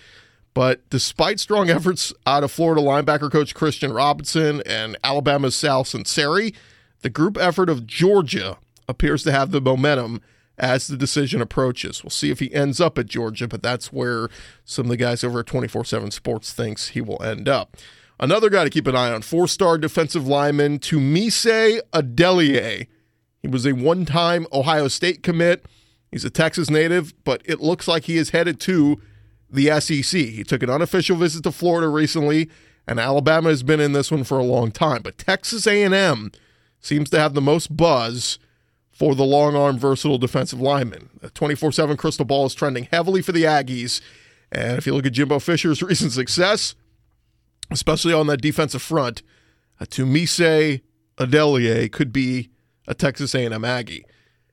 But 0.53 0.87
despite 0.89 1.39
strong 1.39 1.69
efforts 1.69 2.13
out 2.25 2.43
of 2.43 2.51
Florida 2.51 2.81
linebacker 2.81 3.31
coach 3.31 3.53
Christian 3.53 3.93
Robinson 3.93 4.61
and 4.65 4.97
Alabama's 5.03 5.55
Sal 5.55 5.83
Sunseri, 5.83 6.55
the 7.01 7.09
group 7.09 7.37
effort 7.37 7.69
of 7.69 7.87
Georgia 7.87 8.57
appears 8.87 9.23
to 9.23 9.31
have 9.31 9.51
the 9.51 9.61
momentum 9.61 10.21
as 10.57 10.87
the 10.87 10.97
decision 10.97 11.41
approaches. 11.41 12.03
We'll 12.03 12.09
see 12.09 12.31
if 12.31 12.39
he 12.39 12.53
ends 12.53 12.81
up 12.81 12.97
at 12.97 13.05
Georgia, 13.05 13.47
but 13.47 13.63
that's 13.63 13.93
where 13.93 14.27
some 14.65 14.87
of 14.87 14.89
the 14.89 14.97
guys 14.97 15.23
over 15.23 15.39
at 15.39 15.45
24 15.45 15.85
7 15.85 16.11
Sports 16.11 16.51
thinks 16.51 16.89
he 16.89 17.01
will 17.01 17.21
end 17.23 17.47
up. 17.47 17.77
Another 18.19 18.49
guy 18.49 18.65
to 18.65 18.69
keep 18.69 18.87
an 18.87 18.95
eye 18.95 19.11
on, 19.11 19.21
four 19.21 19.47
star 19.47 19.77
defensive 19.77 20.27
lineman 20.27 20.79
Tunmise 20.79 21.79
Adeleye 21.93 22.87
he 23.41 23.47
was 23.47 23.65
a 23.65 23.73
one 23.73 24.05
time 24.05 24.45
Ohio 24.51 24.87
State 24.87 25.23
commit. 25.23 25.65
He's 26.11 26.25
a 26.25 26.29
Texas 26.29 26.69
native, 26.69 27.13
but 27.23 27.41
it 27.45 27.59
looks 27.59 27.87
like 27.87 28.05
he 28.05 28.17
is 28.17 28.31
headed 28.31 28.59
to 28.61 28.99
the 29.51 29.79
SEC. 29.79 30.19
He 30.19 30.43
took 30.43 30.63
an 30.63 30.69
unofficial 30.69 31.17
visit 31.17 31.43
to 31.43 31.51
Florida 31.51 31.87
recently, 31.87 32.49
and 32.87 32.99
Alabama 32.99 33.49
has 33.49 33.63
been 33.63 33.79
in 33.79 33.93
this 33.93 34.11
one 34.11 34.23
for 34.23 34.39
a 34.39 34.43
long 34.43 34.71
time. 34.71 35.01
But 35.01 35.17
Texas 35.17 35.67
A&M 35.67 36.31
seems 36.79 37.09
to 37.09 37.19
have 37.19 37.33
the 37.33 37.41
most 37.41 37.75
buzz 37.75 38.39
for 38.91 39.15
the 39.15 39.23
long 39.23 39.55
arm 39.55 39.77
versatile 39.77 40.17
defensive 40.17 40.59
lineman. 40.59 41.09
The 41.21 41.29
24/7 41.29 41.97
crystal 41.97 42.25
ball 42.25 42.45
is 42.45 42.53
trending 42.53 42.87
heavily 42.91 43.21
for 43.21 43.31
the 43.31 43.43
Aggies, 43.43 44.01
and 44.51 44.77
if 44.77 44.85
you 44.85 44.93
look 44.93 45.05
at 45.05 45.13
Jimbo 45.13 45.39
Fisher's 45.39 45.81
recent 45.83 46.11
success, 46.11 46.75
especially 47.71 48.13
on 48.13 48.27
that 48.27 48.41
defensive 48.41 48.81
front, 48.81 49.21
Tunmise 49.81 50.81
Adeleye 51.17 51.91
could 51.91 52.11
be 52.11 52.49
a 52.87 52.93
Texas 52.93 53.35
A&M 53.35 53.63
Aggie. 53.63 54.05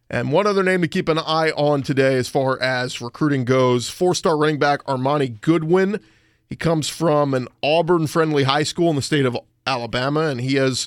And 0.09 0.31
one 0.31 0.47
other 0.47 0.63
name 0.63 0.83
to 0.83 0.89
keep 0.89 1.09
an 1.09 1.19
eye 1.19 1.51
on 1.57 1.83
today 1.83 2.15
as 2.15 2.29
far 2.29 2.61
as 2.63 3.01
recruiting 3.01 3.45
goes, 3.45 3.91
four-star 3.91 4.37
running 4.37 4.59
back 4.59 4.85
Armoni 4.85 5.41
Goodwin. 5.41 6.01
He 6.49 6.55
comes 6.55 6.89
from 6.89 7.35
an 7.35 7.49
Auburn-friendly 7.63 8.45
high 8.45 8.63
school 8.63 8.89
in 8.89 8.97
the 8.97 9.03
state 9.03 9.27
of 9.27 9.37
Alabama, 9.67 10.29
and 10.29 10.41
he 10.41 10.55
has 10.55 10.87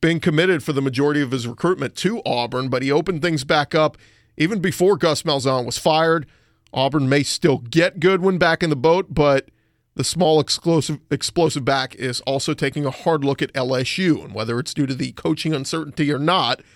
been 0.00 0.20
committed 0.20 0.62
for 0.62 0.72
the 0.72 0.80
majority 0.80 1.20
of 1.20 1.32
his 1.32 1.48
recruitment 1.48 1.96
to 1.96 2.22
Auburn, 2.24 2.68
but 2.68 2.82
he 2.82 2.92
opened 2.92 3.22
things 3.22 3.42
back 3.42 3.74
up 3.74 3.98
even 4.36 4.60
before 4.60 4.96
Gus 4.96 5.24
Malzahn 5.24 5.66
was 5.66 5.76
fired. 5.76 6.26
Auburn 6.72 7.08
may 7.08 7.24
still 7.24 7.58
get 7.58 7.98
Goodwin 7.98 8.38
back 8.38 8.62
in 8.62 8.70
the 8.70 8.76
boat, 8.76 9.08
but 9.10 9.48
the 9.96 10.04
small 10.04 10.38
explosive 10.38 11.00
explosive 11.10 11.64
back 11.64 11.96
is 11.96 12.20
also 12.20 12.54
taking 12.54 12.86
a 12.86 12.92
hard 12.92 13.24
look 13.24 13.42
at 13.42 13.52
LSU, 13.52 14.24
and 14.24 14.32
whether 14.32 14.60
it's 14.60 14.72
due 14.72 14.86
to 14.86 14.94
the 14.94 15.10
coaching 15.12 15.52
uncertainty 15.52 16.12
or 16.12 16.20
not– 16.20 16.62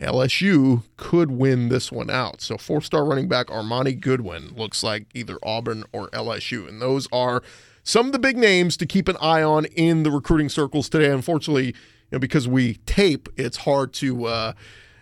LSU 0.00 0.84
could 0.96 1.30
win 1.30 1.68
this 1.68 1.90
one 1.90 2.10
out. 2.10 2.40
So 2.40 2.56
four 2.56 2.80
star 2.80 3.04
running 3.04 3.28
back 3.28 3.48
Armoni 3.48 3.98
Goodwin 3.98 4.54
looks 4.54 4.82
like 4.82 5.06
either 5.14 5.38
Auburn 5.42 5.84
or 5.92 6.08
LSU. 6.10 6.68
And 6.68 6.80
those 6.80 7.08
are 7.12 7.42
some 7.82 8.06
of 8.06 8.12
the 8.12 8.18
big 8.18 8.36
names 8.36 8.76
to 8.76 8.86
keep 8.86 9.08
an 9.08 9.16
eye 9.20 9.42
on 9.42 9.64
in 9.66 10.04
the 10.04 10.10
recruiting 10.10 10.48
circles 10.48 10.88
today. 10.88 11.10
Unfortunately, 11.10 11.66
you 11.66 11.74
know, 12.12 12.18
because 12.18 12.46
we 12.46 12.74
tape, 12.86 13.28
it's 13.36 13.58
hard 13.58 13.92
to 13.94 14.26
uh, 14.26 14.52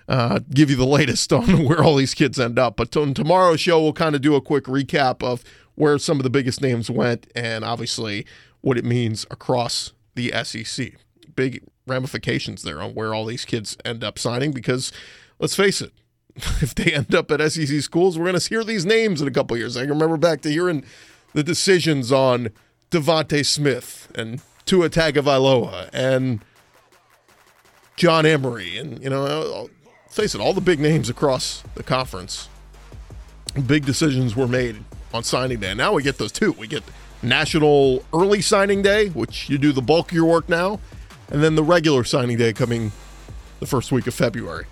uh, 0.08 0.40
give 0.50 0.70
you 0.70 0.76
the 0.76 0.86
latest 0.86 1.32
on 1.32 1.64
where 1.64 1.82
all 1.82 1.96
these 1.96 2.14
kids 2.14 2.40
end 2.40 2.58
up. 2.58 2.76
But 2.76 2.96
on 2.96 3.12
tomorrow's 3.12 3.60
show, 3.60 3.82
we'll 3.82 3.92
kind 3.92 4.14
of 4.14 4.22
do 4.22 4.34
a 4.34 4.40
quick 4.40 4.64
recap 4.64 5.22
of 5.22 5.44
where 5.74 5.98
some 5.98 6.18
of 6.18 6.22
the 6.22 6.30
biggest 6.30 6.62
names 6.62 6.90
went 6.90 7.26
and 7.34 7.64
obviously 7.64 8.24
what 8.62 8.78
it 8.78 8.84
means 8.84 9.26
across 9.30 9.92
the 10.14 10.32
SEC. 10.42 10.94
Big 11.34 11.62
ramifications 11.86 12.62
there 12.62 12.80
on 12.80 12.94
where 12.94 13.14
all 13.14 13.24
these 13.24 13.44
kids 13.44 13.76
end 13.84 14.02
up 14.02 14.18
signing 14.18 14.52
because 14.52 14.92
let's 15.38 15.54
face 15.54 15.80
it, 15.80 15.92
if 16.36 16.74
they 16.74 16.92
end 16.92 17.14
up 17.14 17.30
at 17.30 17.52
SEC 17.52 17.80
schools, 17.80 18.18
we're 18.18 18.26
going 18.26 18.38
to 18.38 18.48
hear 18.48 18.64
these 18.64 18.84
names 18.84 19.22
in 19.22 19.28
a 19.28 19.30
couple 19.30 19.56
years. 19.56 19.76
I 19.76 19.82
can 19.82 19.90
remember 19.90 20.16
back 20.16 20.40
to 20.42 20.50
hearing 20.50 20.84
the 21.32 21.42
decisions 21.42 22.12
on 22.12 22.50
DeVonta 22.90 23.44
Smith 23.44 24.10
and 24.14 24.40
Tua 24.64 24.90
Tagovailoa 24.90 25.90
and 25.92 26.40
John 27.96 28.26
Emery, 28.26 28.76
and 28.76 29.02
you 29.02 29.08
know, 29.08 29.24
I'll 29.24 29.70
face 30.10 30.34
it, 30.34 30.40
all 30.40 30.52
the 30.52 30.60
big 30.60 30.80
names 30.80 31.08
across 31.08 31.62
the 31.74 31.82
conference. 31.82 32.48
Big 33.66 33.86
decisions 33.86 34.36
were 34.36 34.48
made 34.48 34.76
on 35.14 35.24
signing 35.24 35.60
day. 35.60 35.72
Now 35.72 35.94
we 35.94 36.02
get 36.02 36.18
those 36.18 36.32
two. 36.32 36.52
We 36.52 36.66
get 36.66 36.82
National 37.22 38.04
Early 38.12 38.42
Signing 38.42 38.82
Day, 38.82 39.08
which 39.08 39.48
you 39.48 39.56
do 39.56 39.72
the 39.72 39.80
bulk 39.80 40.10
of 40.10 40.16
your 40.16 40.26
work 40.26 40.48
now, 40.48 40.78
and 41.30 41.42
then 41.42 41.54
the 41.54 41.62
regular 41.62 42.04
signing 42.04 42.36
day 42.36 42.52
coming 42.52 42.92
the 43.60 43.66
first 43.66 43.92
week 43.92 44.06
of 44.06 44.14
February. 44.14 44.66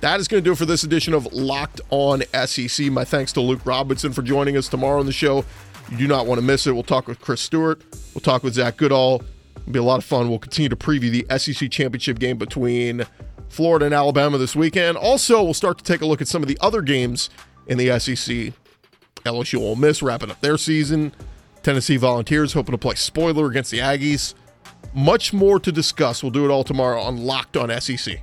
That 0.00 0.18
is 0.18 0.26
going 0.26 0.42
to 0.42 0.44
do 0.44 0.52
it 0.52 0.58
for 0.58 0.66
this 0.66 0.82
edition 0.82 1.14
of 1.14 1.32
Locked 1.32 1.80
On 1.90 2.22
SEC. 2.46 2.86
My 2.86 3.04
thanks 3.04 3.32
to 3.34 3.40
Luke 3.40 3.64
Robinson 3.64 4.12
for 4.12 4.22
joining 4.22 4.56
us 4.56 4.68
tomorrow 4.68 4.98
on 4.98 5.06
the 5.06 5.12
show. 5.12 5.44
You 5.90 5.96
do 5.96 6.08
not 6.08 6.26
want 6.26 6.40
to 6.40 6.44
miss 6.44 6.66
it. 6.66 6.72
We'll 6.72 6.82
talk 6.82 7.06
with 7.06 7.20
Chris 7.20 7.40
Stewart. 7.40 7.82
We'll 8.14 8.20
talk 8.20 8.42
with 8.42 8.54
Zach 8.54 8.76
Goodall. 8.76 9.22
It'll 9.58 9.72
be 9.72 9.78
a 9.78 9.82
lot 9.82 9.98
of 9.98 10.04
fun. 10.04 10.28
We'll 10.28 10.40
continue 10.40 10.68
to 10.68 10.76
preview 10.76 11.24
the 11.24 11.38
SEC 11.38 11.70
championship 11.70 12.18
game 12.18 12.36
between 12.36 13.06
Florida 13.48 13.84
and 13.84 13.94
Alabama 13.94 14.38
this 14.38 14.56
weekend. 14.56 14.96
Also, 14.96 15.42
we'll 15.42 15.54
start 15.54 15.78
to 15.78 15.84
take 15.84 16.00
a 16.00 16.06
look 16.06 16.20
at 16.20 16.26
some 16.26 16.42
of 16.42 16.48
the 16.48 16.58
other 16.60 16.82
games 16.82 17.30
in 17.66 17.78
the 17.78 17.96
SEC. 18.00 18.52
LSU 19.24 19.60
Ole 19.60 19.76
Miss 19.76 20.02
wrapping 20.02 20.30
up 20.30 20.40
their 20.40 20.58
season. 20.58 21.12
Tennessee 21.62 21.96
Volunteers 21.96 22.54
hoping 22.54 22.72
to 22.72 22.78
play 22.78 22.96
spoiler 22.96 23.46
against 23.46 23.70
the 23.70 23.78
Aggies. 23.78 24.34
Much 24.94 25.32
more 25.32 25.58
to 25.58 25.72
discuss. 25.72 26.22
We'll 26.22 26.30
do 26.30 26.44
it 26.44 26.50
all 26.50 26.64
tomorrow 26.64 27.00
on 27.00 27.18
Locked 27.18 27.56
on 27.56 27.80
SEC. 27.80 28.20